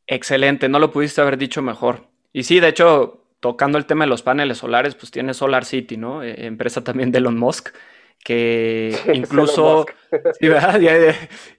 Excelente, 0.07 0.69
no 0.69 0.79
lo 0.79 0.91
pudiste 0.91 1.21
haber 1.21 1.37
dicho 1.37 1.61
mejor. 1.61 2.07
Y 2.33 2.43
sí, 2.43 2.59
de 2.59 2.69
hecho, 2.69 3.27
tocando 3.39 3.77
el 3.77 3.85
tema 3.85 4.05
de 4.05 4.09
los 4.09 4.23
paneles 4.23 4.57
solares, 4.57 4.95
pues 4.95 5.11
tiene 5.11 5.33
Solar 5.33 5.65
City, 5.65 5.97
¿no? 5.97 6.23
Eh, 6.23 6.45
empresa 6.45 6.83
también 6.83 7.11
de 7.11 7.19
Elon 7.19 7.37
Musk, 7.37 7.69
que 8.23 8.97
incluso... 9.13 9.85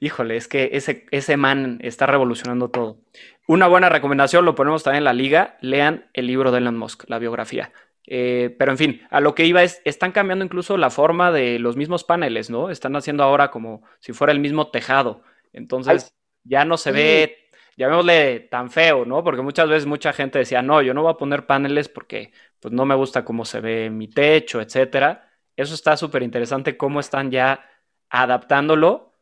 híjole, 0.01 0.37
es 0.37 0.49
que 0.49 0.71
ese, 0.73 1.07
ese 1.11 1.37
man 1.37 1.79
está 1.83 2.07
revolucionando 2.07 2.71
todo. 2.71 2.99
Una 3.47 3.67
buena 3.67 3.89
recomendación, 3.89 4.45
lo 4.45 4.55
ponemos 4.55 4.83
también 4.83 5.01
en 5.01 5.05
la 5.05 5.13
liga, 5.13 5.57
lean 5.61 6.09
el 6.13 6.27
libro 6.27 6.51
de 6.51 6.59
Elon 6.59 6.77
Musk, 6.77 7.09
la 7.09 7.19
biografía. 7.19 7.73
Eh, 8.07 8.55
pero 8.59 8.73
en 8.73 8.79
fin, 8.79 9.03
a 9.11 9.21
lo 9.21 9.35
que 9.35 9.45
iba 9.45 9.63
es, 9.63 9.83
están 9.85 10.13
cambiando 10.13 10.45
incluso 10.45 10.77
la 10.77 10.91
forma 10.91 11.31
de 11.31 11.59
los 11.59 11.77
mismos 11.77 12.05
paneles, 12.05 12.51
¿no? 12.51 12.71
Están 12.71 12.97
haciendo 12.97 13.23
ahora 13.23 13.51
como 13.51 13.83
si 14.01 14.13
fuera 14.13 14.33
el 14.33 14.41
mismo 14.41 14.71
tejado. 14.71 15.23
Entonces, 15.53 16.15
ya 16.45 16.65
no 16.65 16.77
se 16.77 16.93
ve 16.93 17.41
llamémosle 17.81 18.41
tan 18.51 18.71
feo, 18.71 19.07
¿no? 19.07 19.25
Porque 19.25 19.41
muchas 19.41 19.67
veces 19.67 19.87
mucha 19.87 20.13
gente 20.13 20.39
decía, 20.39 20.61
no, 20.61 20.83
yo 20.83 20.93
no 20.93 21.03
voy 21.03 21.13
a 21.13 21.17
poner 21.17 21.47
paneles 21.47 21.89
porque 21.89 22.31
pues 22.61 22.75
no 22.75 22.85
me 22.85 22.95
gusta 22.95 23.25
cómo 23.25 23.47
se 23.47 23.61
ve 23.61 23.89
mi 23.89 24.07
techo, 24.07 24.61
etcétera. 24.61 25.31
Eso 25.57 25.75
está 25.75 25.97
súper 25.97 26.23
interesante 26.23 26.77
cómo 26.77 27.01
están 27.01 27.31
ya 27.31 27.67
adaptándolo 28.11 29.15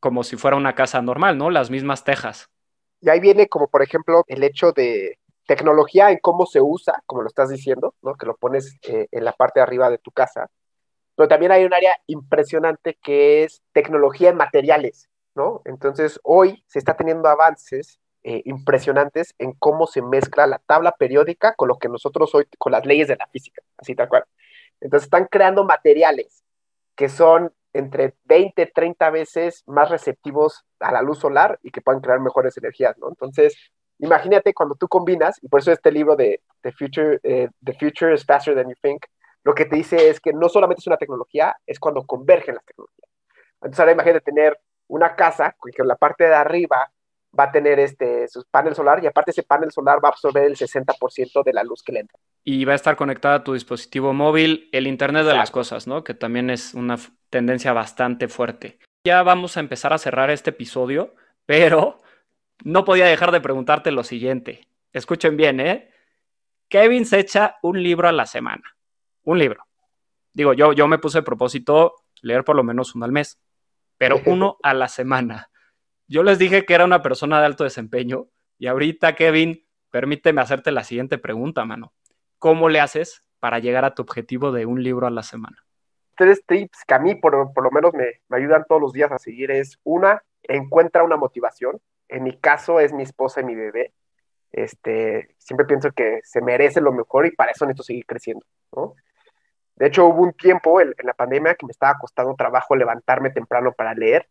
como 0.00 0.24
si 0.24 0.36
fuera 0.36 0.56
una 0.56 0.74
casa 0.74 1.00
normal, 1.02 1.38
¿no? 1.38 1.50
Las 1.50 1.70
mismas 1.70 2.02
tejas. 2.02 2.50
Y 3.00 3.10
ahí 3.10 3.20
viene 3.20 3.48
como, 3.48 3.68
por 3.68 3.82
ejemplo, 3.82 4.24
el 4.26 4.42
hecho 4.42 4.72
de 4.72 5.18
tecnología 5.46 6.10
en 6.10 6.18
cómo 6.18 6.46
se 6.46 6.60
usa, 6.60 7.02
como 7.06 7.22
lo 7.22 7.28
estás 7.28 7.48
diciendo, 7.50 7.94
¿no? 8.02 8.14
Que 8.14 8.26
lo 8.26 8.36
pones 8.36 8.76
eh, 8.82 9.08
en 9.10 9.24
la 9.24 9.32
parte 9.32 9.60
de 9.60 9.64
arriba 9.64 9.90
de 9.90 9.98
tu 9.98 10.10
casa. 10.10 10.48
Pero 11.16 11.28
también 11.28 11.52
hay 11.52 11.64
un 11.64 11.74
área 11.74 11.96
impresionante 12.06 12.98
que 13.02 13.44
es 13.44 13.62
tecnología 13.72 14.30
en 14.30 14.36
materiales. 14.36 15.08
¿no? 15.34 15.62
Entonces, 15.64 16.20
hoy 16.22 16.64
se 16.66 16.78
está 16.78 16.96
teniendo 16.96 17.28
avances 17.28 18.00
eh, 18.22 18.42
impresionantes 18.46 19.34
en 19.38 19.52
cómo 19.52 19.86
se 19.86 20.00
mezcla 20.00 20.46
la 20.46 20.58
tabla 20.58 20.92
periódica 20.92 21.54
con 21.54 21.68
lo 21.68 21.78
que 21.78 21.88
nosotros 21.88 22.34
hoy, 22.34 22.46
con 22.58 22.72
las 22.72 22.86
leyes 22.86 23.08
de 23.08 23.16
la 23.16 23.26
física, 23.26 23.62
así 23.76 23.94
tal 23.94 24.08
cual. 24.08 24.24
Entonces, 24.80 25.06
están 25.06 25.26
creando 25.26 25.64
materiales 25.64 26.42
que 26.94 27.08
son 27.08 27.52
entre 27.72 28.14
20, 28.24 28.66
30 28.66 29.10
veces 29.10 29.64
más 29.66 29.90
receptivos 29.90 30.64
a 30.78 30.92
la 30.92 31.02
luz 31.02 31.18
solar 31.18 31.58
y 31.62 31.70
que 31.70 31.80
puedan 31.80 32.00
crear 32.00 32.20
mejores 32.20 32.56
energías, 32.56 32.96
¿no? 32.98 33.08
Entonces, 33.08 33.56
imagínate 33.98 34.54
cuando 34.54 34.74
tú 34.74 34.88
combinas, 34.88 35.38
y 35.42 35.48
por 35.48 35.60
eso 35.60 35.72
este 35.72 35.92
libro 35.92 36.16
de 36.16 36.40
The 36.62 36.72
Future, 36.72 37.20
eh, 37.22 37.48
The 37.62 37.74
Future 37.74 38.14
is 38.14 38.24
Faster 38.24 38.54
Than 38.54 38.68
You 38.68 38.76
Think, 38.80 39.06
lo 39.44 39.54
que 39.54 39.66
te 39.66 39.76
dice 39.76 40.08
es 40.08 40.20
que 40.20 40.32
no 40.32 40.48
solamente 40.48 40.80
es 40.80 40.86
una 40.86 40.96
tecnología, 40.96 41.56
es 41.66 41.78
cuando 41.78 42.04
convergen 42.04 42.54
las 42.54 42.64
tecnologías. 42.64 43.10
Entonces, 43.56 43.80
ahora 43.80 43.92
imagínate 43.92 44.20
tener 44.20 44.58
una 44.88 45.14
casa 45.14 45.54
que 45.62 45.82
en 45.82 45.88
la 45.88 45.96
parte 45.96 46.24
de 46.24 46.34
arriba 46.34 46.90
va 47.38 47.44
a 47.44 47.52
tener 47.52 47.78
este, 47.80 48.28
su 48.28 48.44
panel 48.50 48.74
solar 48.74 49.02
y 49.02 49.06
aparte 49.06 49.32
ese 49.32 49.42
panel 49.42 49.72
solar 49.72 49.98
va 50.02 50.08
a 50.08 50.12
absorber 50.12 50.44
el 50.44 50.56
60% 50.56 51.42
de 51.44 51.52
la 51.52 51.64
luz 51.64 51.82
que 51.82 51.92
le 51.92 52.00
entra. 52.00 52.18
Y 52.44 52.64
va 52.64 52.72
a 52.72 52.76
estar 52.76 52.96
conectada 52.96 53.36
a 53.36 53.44
tu 53.44 53.54
dispositivo 53.54 54.12
móvil, 54.12 54.68
el 54.72 54.86
Internet 54.86 55.26
de 55.26 55.34
las 55.34 55.50
Cosas, 55.50 55.86
¿no? 55.86 56.04
Que 56.04 56.14
también 56.14 56.50
es 56.50 56.74
una 56.74 56.96
tendencia 57.30 57.72
bastante 57.72 58.28
fuerte. 58.28 58.78
Ya 59.06 59.22
vamos 59.22 59.56
a 59.56 59.60
empezar 59.60 59.92
a 59.92 59.98
cerrar 59.98 60.30
este 60.30 60.50
episodio, 60.50 61.14
pero 61.46 61.98
no 62.62 62.84
podía 62.84 63.06
dejar 63.06 63.32
de 63.32 63.40
preguntarte 63.40 63.90
lo 63.90 64.04
siguiente. 64.04 64.68
Escuchen 64.92 65.36
bien, 65.36 65.60
¿eh? 65.60 65.90
Kevin 66.68 67.06
se 67.06 67.18
echa 67.18 67.56
un 67.62 67.82
libro 67.82 68.08
a 68.08 68.12
la 68.12 68.26
semana. 68.26 68.62
Un 69.22 69.38
libro. 69.38 69.66
Digo, 70.32 70.52
yo, 70.52 70.72
yo 70.72 70.88
me 70.88 70.98
puse 70.98 71.18
a 71.18 71.22
propósito 71.22 71.94
leer 72.22 72.44
por 72.44 72.56
lo 72.56 72.64
menos 72.64 72.94
uno 72.94 73.04
al 73.04 73.12
mes, 73.12 73.40
pero 73.98 74.16
uno 74.26 74.58
a 74.62 74.74
la 74.74 74.88
semana. 74.88 75.50
Yo 76.06 76.22
les 76.22 76.38
dije 76.38 76.64
que 76.64 76.74
era 76.74 76.84
una 76.84 77.02
persona 77.02 77.40
de 77.40 77.46
alto 77.46 77.64
desempeño 77.64 78.28
y 78.58 78.66
ahorita, 78.66 79.14
Kevin, 79.14 79.66
permíteme 79.90 80.40
hacerte 80.40 80.70
la 80.70 80.84
siguiente 80.84 81.18
pregunta, 81.18 81.64
mano. 81.64 81.92
¿Cómo 82.38 82.68
le 82.68 82.80
haces 82.80 83.24
para 83.40 83.58
llegar 83.58 83.84
a 83.84 83.94
tu 83.94 84.02
objetivo 84.02 84.52
de 84.52 84.66
un 84.66 84.82
libro 84.82 85.06
a 85.06 85.10
la 85.10 85.22
semana? 85.22 85.64
Tres 86.16 86.44
tips 86.46 86.84
que 86.86 86.94
a 86.94 86.98
mí 86.98 87.14
por, 87.16 87.34
lo 87.34 87.70
menos 87.70 87.92
me, 87.94 88.20
me 88.28 88.36
ayudan 88.36 88.64
todos 88.68 88.80
los 88.80 88.92
días 88.92 89.10
a 89.10 89.18
seguir 89.18 89.50
es, 89.50 89.78
una, 89.82 90.22
encuentra 90.42 91.02
una 91.02 91.16
motivación. 91.16 91.80
En 92.14 92.22
mi 92.22 92.38
caso 92.38 92.78
es 92.78 92.92
mi 92.92 93.02
esposa 93.02 93.40
y 93.40 93.44
mi 93.44 93.56
bebé. 93.56 93.92
Este, 94.52 95.34
siempre 95.38 95.66
pienso 95.66 95.90
que 95.90 96.20
se 96.22 96.40
merece 96.40 96.80
lo 96.80 96.92
mejor 96.92 97.26
y 97.26 97.32
para 97.32 97.50
eso 97.50 97.66
necesito 97.66 97.82
seguir 97.82 98.06
creciendo, 98.06 98.46
¿no? 98.70 98.94
De 99.74 99.88
hecho, 99.88 100.06
hubo 100.06 100.22
un 100.22 100.32
tiempo 100.32 100.80
en, 100.80 100.94
la 101.02 101.14
pandemia 101.14 101.56
que 101.56 101.66
me 101.66 101.72
estaba 101.72 101.98
costando 101.98 102.32
trabajo 102.36 102.76
levantarme 102.76 103.30
temprano 103.30 103.72
para 103.72 103.94
leer 103.94 104.28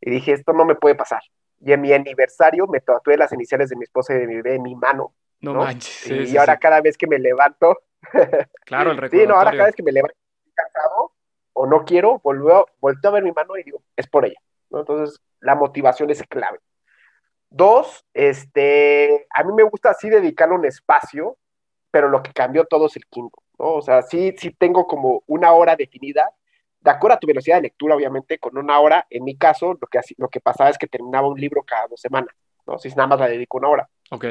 y 0.00 0.10
dije, 0.10 0.32
esto 0.32 0.54
no 0.54 0.64
me 0.64 0.76
puede 0.76 0.94
pasar. 0.94 1.20
Y 1.60 1.72
en 1.72 1.82
mi 1.82 1.92
aniversario 1.92 2.66
me 2.66 2.80
tatué 2.80 3.18
las 3.18 3.34
iniciales 3.34 3.68
de 3.68 3.76
mi 3.76 3.84
esposa 3.84 4.14
y 4.14 4.20
de 4.20 4.26
mi 4.26 4.36
bebé 4.36 4.54
en 4.54 4.62
mi 4.62 4.74
mano. 4.74 5.12
No, 5.42 5.52
manches. 5.52 6.32
y, 6.32 6.38
ahora 6.38 6.58
cada 6.58 6.80
vez 6.80 6.96
que 6.96 7.06
me 7.06 7.18
levanto... 7.18 7.82
claro, 8.64 8.92
el 8.92 8.96
recordatorio. 8.96 9.20
Sí, 9.20 9.28
no, 9.28 9.34
ahora 9.34 9.50
cada 9.50 9.66
vez 9.66 9.76
que 9.76 9.82
me 9.82 9.92
levanto 9.92 10.16
cansado 10.54 11.12
o 11.52 11.66
no 11.66 11.84
quiero, 11.84 12.18
vuelvo, 12.24 12.66
a 12.80 13.10
ver 13.10 13.22
mi 13.22 13.32
mano 13.32 13.58
y 13.58 13.62
digo, 13.62 13.82
es 13.94 14.06
por 14.06 14.24
ella. 14.24 14.40
¿no? 14.70 14.80
Entonces, 14.80 15.20
la 15.40 15.54
motivación 15.54 16.08
es 16.08 16.22
clave. 16.22 16.60
Dos, 17.50 18.06
este, 18.14 19.26
a 19.30 19.42
mí 19.42 19.52
me 19.52 19.64
gusta 19.64 19.90
así 19.90 20.08
dedicarle 20.08 20.54
un 20.54 20.64
espacio, 20.64 21.36
pero 21.90 22.08
lo 22.08 22.22
que 22.22 22.32
cambió 22.32 22.64
todo 22.64 22.86
es 22.86 22.96
el 22.96 23.06
Kindle. 23.06 23.32
O 23.56 23.82
sea, 23.82 24.02
sí, 24.02 24.34
sí 24.38 24.52
tengo 24.52 24.86
como 24.86 25.22
una 25.26 25.52
hora 25.52 25.76
definida, 25.76 26.30
de 26.80 26.90
acuerdo 26.90 27.16
a 27.16 27.20
tu 27.20 27.26
velocidad 27.26 27.56
de 27.56 27.62
lectura, 27.62 27.96
obviamente, 27.96 28.38
con 28.38 28.56
una 28.56 28.78
hora, 28.80 29.06
en 29.10 29.24
mi 29.24 29.36
caso, 29.36 29.76
lo 29.78 29.86
que, 29.88 30.00
lo 30.16 30.28
que 30.28 30.40
pasaba 30.40 30.70
es 30.70 30.78
que 30.78 30.86
terminaba 30.86 31.28
un 31.28 31.38
libro 31.38 31.62
cada 31.62 31.88
dos 31.88 32.00
semanas, 32.00 32.34
¿no? 32.66 32.78
Si 32.78 32.88
nada 32.90 33.08
más 33.08 33.20
la 33.20 33.28
dedico 33.28 33.58
una 33.58 33.68
hora. 33.68 33.90
Ok. 34.10 34.24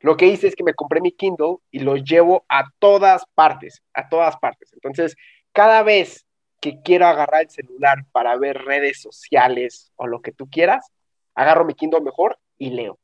Lo 0.00 0.16
que 0.16 0.26
hice 0.26 0.48
es 0.48 0.56
que 0.56 0.64
me 0.64 0.74
compré 0.74 1.00
mi 1.00 1.12
Kindle 1.12 1.58
y 1.70 1.78
lo 1.78 1.96
llevo 1.96 2.44
a 2.48 2.64
todas 2.78 3.24
partes, 3.34 3.82
a 3.94 4.08
todas 4.08 4.36
partes. 4.36 4.72
Entonces, 4.74 5.16
cada 5.52 5.82
vez 5.82 6.26
que 6.60 6.82
quiero 6.82 7.06
agarrar 7.06 7.42
el 7.42 7.50
celular 7.50 8.04
para 8.12 8.36
ver 8.36 8.64
redes 8.64 9.00
sociales 9.00 9.92
o 9.96 10.06
lo 10.06 10.20
que 10.20 10.32
tú 10.32 10.48
quieras, 10.50 10.92
agarro 11.34 11.64
mi 11.64 11.74
Kindle 11.74 12.00
mejor 12.00 12.38
y 12.58 12.70
leo. 12.70 12.98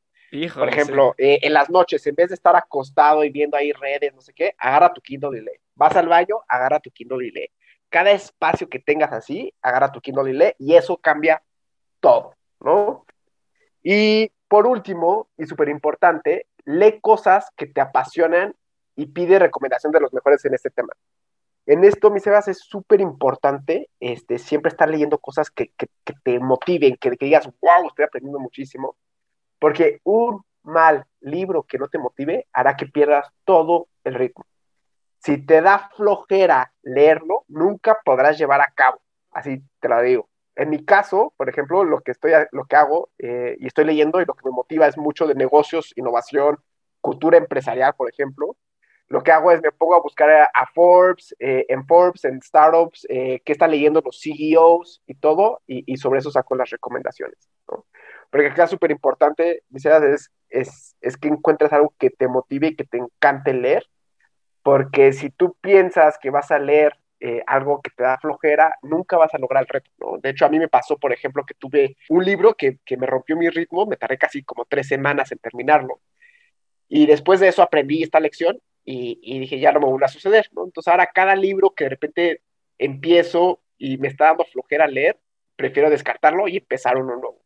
Por 0.54 0.68
ejemplo, 0.68 1.14
eh, 1.16 1.38
en 1.42 1.54
las 1.54 1.70
noches, 1.70 2.06
en 2.06 2.14
vez 2.14 2.28
de 2.28 2.34
estar 2.34 2.54
acostado 2.54 3.24
y 3.24 3.30
viendo 3.30 3.56
ahí 3.56 3.72
redes, 3.72 4.14
no 4.14 4.20
sé 4.20 4.32
qué, 4.34 4.54
agarra 4.58 4.92
tu 4.92 5.00
Kindle 5.00 5.38
y 5.38 5.40
lee. 5.40 5.60
Vas 5.74 5.96
al 5.96 6.08
baño, 6.08 6.40
agarra 6.48 6.80
tu 6.80 6.90
Kindle 6.90 7.26
y 7.26 7.30
lee. 7.30 7.50
Cada 7.88 8.10
espacio 8.10 8.68
que 8.68 8.78
tengas 8.78 9.12
así, 9.12 9.54
agarra 9.62 9.90
tu 9.90 10.00
Kindle 10.00 10.30
y 10.30 10.34
lee, 10.34 10.54
y 10.58 10.74
eso 10.74 10.98
cambia 10.98 11.42
todo, 12.00 12.34
¿no? 12.60 13.06
Y 13.82 14.30
por 14.48 14.66
último, 14.66 15.28
y 15.38 15.46
súper 15.46 15.70
importante, 15.70 16.46
lee 16.64 17.00
cosas 17.00 17.50
que 17.56 17.66
te 17.66 17.80
apasionan 17.80 18.54
y 18.96 19.06
pide 19.06 19.38
recomendación 19.38 19.92
de 19.92 20.00
los 20.00 20.12
mejores 20.12 20.44
en 20.44 20.54
este 20.54 20.70
tema. 20.70 20.92
En 21.68 21.84
esto, 21.84 22.10
mi 22.10 22.18
Sebas, 22.18 22.48
es 22.48 22.60
súper 22.60 23.02
importante 23.02 23.90
este, 24.00 24.38
siempre 24.38 24.70
estar 24.70 24.88
leyendo 24.88 25.18
cosas 25.18 25.50
que, 25.50 25.70
te 26.24 26.40
motiven, 26.40 26.96
que, 26.96 27.10
que 27.10 27.26
digas, 27.26 27.46
wow, 27.60 27.86
estoy 27.86 28.06
aprendiendo 28.06 28.40
muchísimo 28.40 28.96
porque 29.58 30.00
un 30.04 30.42
mal 30.62 31.04
libro 31.20 31.64
que 31.64 31.76
no 31.76 31.88
te 31.88 31.98
motive 31.98 32.46
hará 32.54 32.74
que 32.74 32.86
pierdas 32.86 33.28
todo 33.44 33.88
el 34.04 34.14
ritmo. 34.14 34.46
Si 35.18 35.44
te 35.44 35.60
da 35.60 35.90
flojera 35.94 36.72
leerlo, 36.82 37.44
nunca 37.48 37.98
podrás 38.02 38.38
llevar 38.38 38.62
a 38.62 38.72
cabo. 38.74 39.02
Así 39.30 39.62
te 39.78 39.88
lo 39.90 40.00
digo. 40.00 40.28
En 40.56 40.70
mi 40.70 40.86
caso, 40.86 41.34
por 41.36 41.50
ejemplo, 41.50 41.84
lo 41.84 42.00
que, 42.00 42.12
estoy, 42.12 42.32
lo 42.52 42.64
que 42.64 42.76
hago 42.76 43.10
eh, 43.18 43.58
y 43.60 43.66
estoy 43.66 43.84
leyendo 43.84 44.22
y 44.22 44.24
lo 44.24 44.32
que 44.32 44.48
me 44.48 44.52
motiva 44.52 44.86
es 44.86 44.96
mucho 44.96 45.26
de 45.26 45.34
negocios, 45.34 45.92
innovación, 45.96 46.56
cultura 47.02 47.36
empresarial, 47.36 47.92
por 47.94 48.08
ejemplo. 48.08 48.56
Lo 49.08 49.22
que 49.22 49.32
hago 49.32 49.50
es 49.52 49.62
me 49.62 49.72
pongo 49.72 49.94
a 49.94 50.02
buscar 50.02 50.30
a, 50.30 50.66
Forbes, 50.74 51.34
eh, 51.38 51.64
en 51.68 51.86
Forbes, 51.86 52.24
en 52.24 52.42
startups, 52.42 53.06
eh, 53.08 53.40
qué 53.44 53.52
están 53.52 53.70
leyendo 53.70 54.02
los 54.04 54.20
CEOs 54.20 55.02
y 55.06 55.14
todo, 55.14 55.62
y, 55.66 55.82
y 55.90 55.96
sobre 55.96 56.18
eso 56.18 56.30
saco 56.30 56.54
las 56.54 56.68
recomendaciones. 56.68 57.48
¿no? 57.70 57.86
Porque 58.30 58.48
acá 58.48 58.66
súper 58.66 58.90
importante, 58.90 59.62
es, 59.72 60.30
es, 60.50 60.96
es 61.00 61.16
que 61.16 61.28
encuentres 61.28 61.72
algo 61.72 61.94
que 61.98 62.10
te 62.10 62.28
motive 62.28 62.68
y 62.68 62.76
que 62.76 62.84
te 62.84 62.98
encante 62.98 63.54
leer, 63.54 63.86
porque 64.62 65.14
si 65.14 65.30
tú 65.30 65.56
piensas 65.60 66.18
que 66.18 66.28
vas 66.28 66.50
a 66.50 66.58
leer 66.58 66.94
eh, 67.20 67.42
algo 67.46 67.80
que 67.80 67.90
te 67.90 68.02
da 68.02 68.18
flojera, 68.18 68.76
nunca 68.82 69.16
vas 69.16 69.34
a 69.34 69.38
lograr 69.38 69.62
el 69.62 69.68
reto, 69.68 69.90
¿no? 69.98 70.18
De 70.18 70.30
hecho, 70.30 70.44
a 70.44 70.50
mí 70.50 70.58
me 70.58 70.68
pasó, 70.68 70.98
por 70.98 71.12
ejemplo, 71.12 71.44
que 71.46 71.54
tuve 71.54 71.96
un 72.10 72.24
libro 72.24 72.54
que, 72.54 72.78
que 72.84 72.98
me 72.98 73.06
rompió 73.06 73.36
mi 73.36 73.48
ritmo, 73.48 73.86
me 73.86 73.96
tardé 73.96 74.18
casi 74.18 74.42
como 74.42 74.66
tres 74.66 74.86
semanas 74.88 75.32
en 75.32 75.38
terminarlo, 75.38 76.00
y 76.88 77.06
después 77.06 77.40
de 77.40 77.48
eso 77.48 77.62
aprendí 77.62 78.02
esta 78.02 78.20
lección 78.20 78.60
y, 78.90 79.20
y, 79.22 79.38
dije, 79.38 79.58
ya 79.58 79.72
no 79.72 79.80
me 79.80 79.86
vuelve 79.86 80.06
a 80.06 80.08
suceder, 80.08 80.48
¿no? 80.52 80.64
Entonces 80.64 80.90
ahora 80.90 81.10
cada 81.12 81.36
libro 81.36 81.70
que 81.70 81.84
de 81.84 81.90
repente 81.90 82.42
empiezo 82.78 83.60
y 83.76 83.98
me 83.98 84.08
está 84.08 84.26
dando 84.26 84.44
flojera 84.44 84.86
leer, 84.86 85.18
prefiero 85.56 85.90
descartarlo 85.90 86.48
y 86.48 86.56
empezar 86.56 86.96
uno 86.96 87.16
nuevo 87.16 87.42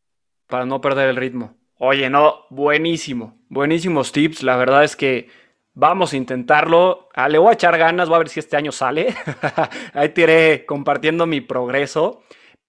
para 0.53 0.67
no 0.67 0.83
perder 0.83 1.09
el 1.09 1.17
ritmo. 1.17 1.57
Oye, 1.79 2.11
no, 2.11 2.45
buenísimo, 2.51 3.39
buenísimos 3.49 4.13
tips. 4.13 4.43
La 4.43 4.57
verdad 4.57 4.85
es 4.85 4.97
que 4.97 5.29
vamos 5.73 6.13
a 6.13 6.19
intentarlo. 6.19 7.09
Ah, 7.15 7.31
le 7.31 7.39
voy 7.39 7.49
a 7.49 7.55
echar 7.55 7.79
ganas, 7.79 8.11
voy 8.11 8.17
a 8.17 8.19
ver 8.19 8.29
si 8.29 8.39
este 8.39 8.59
año 8.59 8.71
sale. 8.71 9.15
Ahí 9.95 10.11
te 10.11 10.21
iré 10.21 10.67
compartiendo 10.67 11.27
mi 11.27 11.41
progreso. 11.41 12.23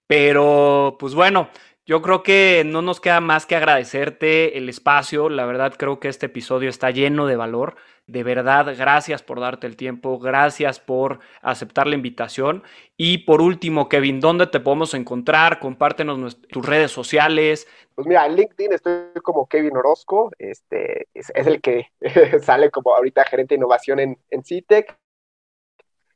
Pero, 0.06 0.96
pues 0.98 1.14
bueno, 1.14 1.50
yo 1.86 2.00
creo 2.00 2.22
que 2.22 2.62
no 2.64 2.80
nos 2.80 2.98
queda 2.98 3.20
más 3.20 3.44
que 3.44 3.56
agradecerte 3.56 4.56
el 4.56 4.70
espacio. 4.70 5.28
La 5.28 5.44
verdad 5.44 5.74
creo 5.76 6.00
que 6.00 6.08
este 6.08 6.26
episodio 6.26 6.70
está 6.70 6.90
lleno 6.90 7.26
de 7.26 7.36
valor. 7.36 7.76
De 8.06 8.22
verdad, 8.22 8.74
gracias 8.76 9.22
por 9.22 9.38
darte 9.40 9.66
el 9.66 9.76
tiempo, 9.76 10.18
gracias 10.18 10.80
por 10.80 11.20
aceptar 11.42 11.86
la 11.86 11.94
invitación. 11.94 12.62
Y 12.96 13.18
por 13.18 13.42
último, 13.42 13.90
Kevin, 13.90 14.20
¿dónde 14.20 14.46
te 14.46 14.60
podemos 14.60 14.94
encontrar? 14.94 15.58
Compártenos 15.58 16.40
tus 16.48 16.64
redes 16.64 16.90
sociales. 16.90 17.66
Pues 17.94 18.06
mira, 18.06 18.24
en 18.24 18.36
LinkedIn 18.36 18.72
estoy 18.72 19.08
como 19.22 19.46
Kevin 19.46 19.76
Orozco, 19.76 20.30
este, 20.38 21.08
es, 21.12 21.30
el 21.34 21.60
que 21.60 21.88
sale 22.42 22.70
como 22.70 22.94
ahorita 22.94 23.24
gerente 23.24 23.54
de 23.54 23.58
innovación 23.58 24.00
en, 24.00 24.18
en 24.30 24.42
CITEC. 24.42 24.96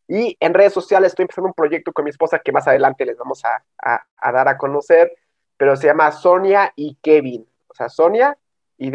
Y 0.09 0.35
en 0.41 0.55
redes 0.55 0.73
sociales 0.73 1.13
estoy 1.13 1.25
empezando 1.25 1.49
un 1.49 1.55
proyecto 1.55 1.93
con 1.93 2.05
mi 2.05 2.11
esposa 2.11 2.39
que 2.39 2.53
más 2.53 2.67
adelante 2.67 3.05
les 3.05 3.19
vamos 3.19 3.43
a 3.45 4.33
dar 4.33 4.49
a 4.49 4.57
conocer 4.57 5.13
pero 5.59 5.77
se 5.77 5.89
llama 5.89 6.11
Sonia 6.13 6.73
y 6.77 6.97
Kevin. 7.03 7.47
O 7.67 7.75
sea, 7.75 7.91
Sonia, 7.91 8.39
Y 8.79 8.91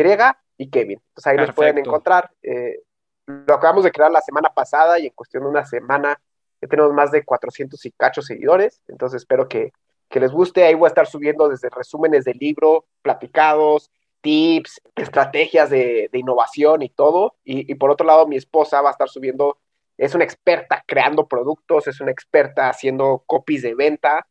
y 0.57 0.69
Kevin. 0.69 1.01
Entonces 1.09 1.27
ahí 1.27 1.37
los 1.37 1.53
pueden 1.53 1.77
encontrar. 1.77 2.31
Eh, 2.41 2.81
lo 3.27 3.53
acabamos 3.53 3.83
de 3.83 3.91
crear 3.91 4.11
la 4.11 4.21
semana 4.21 4.49
pasada 4.53 4.97
y 4.97 5.07
en 5.07 5.13
cuestión 5.13 5.43
de 5.43 5.49
una 5.49 5.65
semana 5.65 6.19
ya 6.61 6.67
tenemos 6.67 6.93
más 6.93 7.11
de 7.11 7.23
400 7.23 7.85
y 7.85 7.91
cachos 7.91 8.25
seguidores. 8.25 8.81
Entonces 8.87 9.21
espero 9.21 9.47
que, 9.47 9.71
les 10.09 10.31
guste. 10.31 10.63
Ahí 10.63 10.75
voy 10.75 10.85
a 10.85 10.89
estar 10.89 11.07
subiendo 11.07 11.49
desde 11.49 11.69
resúmenes 11.69 12.23
del 12.23 12.37
libro, 12.37 12.85
platicados, 13.01 13.89
tips, 14.21 14.79
estrategias 14.95 15.71
de, 15.71 16.09
innovación 16.13 16.83
y 16.83 16.89
todo. 16.89 17.35
Y, 17.43 17.69
y, 17.69 17.75
por 17.75 17.89
otro 17.89 18.05
lado, 18.05 18.27
mi 18.27 18.37
esposa 18.37 18.79
va 18.81 18.89
a 18.89 18.91
estar 18.91 19.09
subiendo, 19.09 19.57
es 19.97 20.13
una 20.13 20.23
experta 20.23 20.83
creando 20.85 21.27
productos, 21.27 21.87
es 21.87 21.99
una 21.99 22.11
experta 22.11 22.69
haciendo 22.69 23.23
copies 23.25 23.63
de 23.63 23.73
venta 23.73 24.27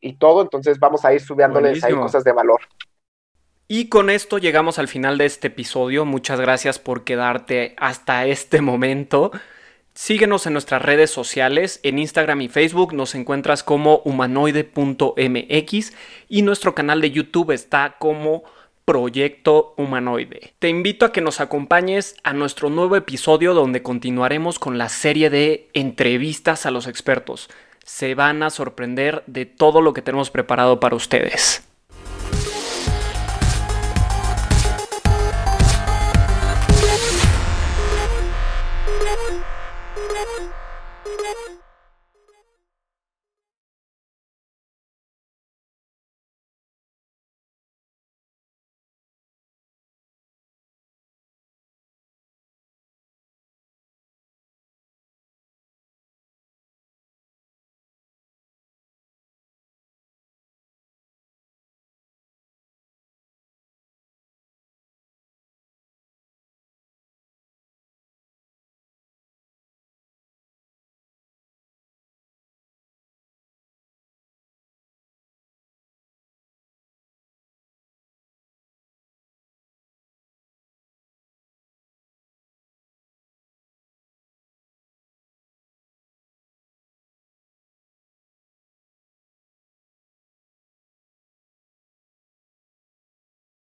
y 0.00 0.14
todo, 0.14 0.42
entonces 0.42 0.78
vamos 0.78 1.04
a 1.04 1.12
ir 1.12 1.20
subiéndoles 1.20 1.84
ahí 1.84 1.94
cosas 1.94 2.24
de 2.24 2.32
valor. 2.32 2.60
Y 3.68 3.88
con 3.88 4.10
esto 4.10 4.38
llegamos 4.38 4.80
al 4.80 4.88
final 4.88 5.16
de 5.16 5.26
este 5.26 5.46
episodio. 5.46 6.04
Muchas 6.04 6.40
gracias 6.40 6.80
por 6.80 7.04
quedarte 7.04 7.76
hasta 7.78 8.26
este 8.26 8.60
momento. 8.60 9.30
Síguenos 9.94 10.46
en 10.46 10.54
nuestras 10.54 10.82
redes 10.82 11.10
sociales, 11.10 11.78
en 11.82 11.98
Instagram 11.98 12.40
y 12.40 12.48
Facebook 12.48 12.94
nos 12.94 13.14
encuentras 13.14 13.62
como 13.62 13.98
humanoide.mx 14.04 15.92
y 16.28 16.42
nuestro 16.42 16.74
canal 16.74 17.00
de 17.00 17.10
YouTube 17.10 17.52
está 17.52 17.96
como 17.98 18.42
Proyecto 18.84 19.74
Humanoide. 19.76 20.54
Te 20.58 20.68
invito 20.68 21.04
a 21.04 21.12
que 21.12 21.20
nos 21.20 21.40
acompañes 21.40 22.16
a 22.24 22.32
nuestro 22.32 22.70
nuevo 22.70 22.96
episodio 22.96 23.54
donde 23.54 23.82
continuaremos 23.82 24.58
con 24.58 24.78
la 24.78 24.88
serie 24.88 25.30
de 25.30 25.68
entrevistas 25.74 26.66
a 26.66 26.72
los 26.72 26.88
expertos 26.88 27.48
se 27.84 28.14
van 28.14 28.42
a 28.42 28.50
sorprender 28.50 29.22
de 29.26 29.46
todo 29.46 29.80
lo 29.80 29.92
que 29.92 30.02
tenemos 30.02 30.30
preparado 30.30 30.80
para 30.80 30.96
ustedes. 30.96 31.69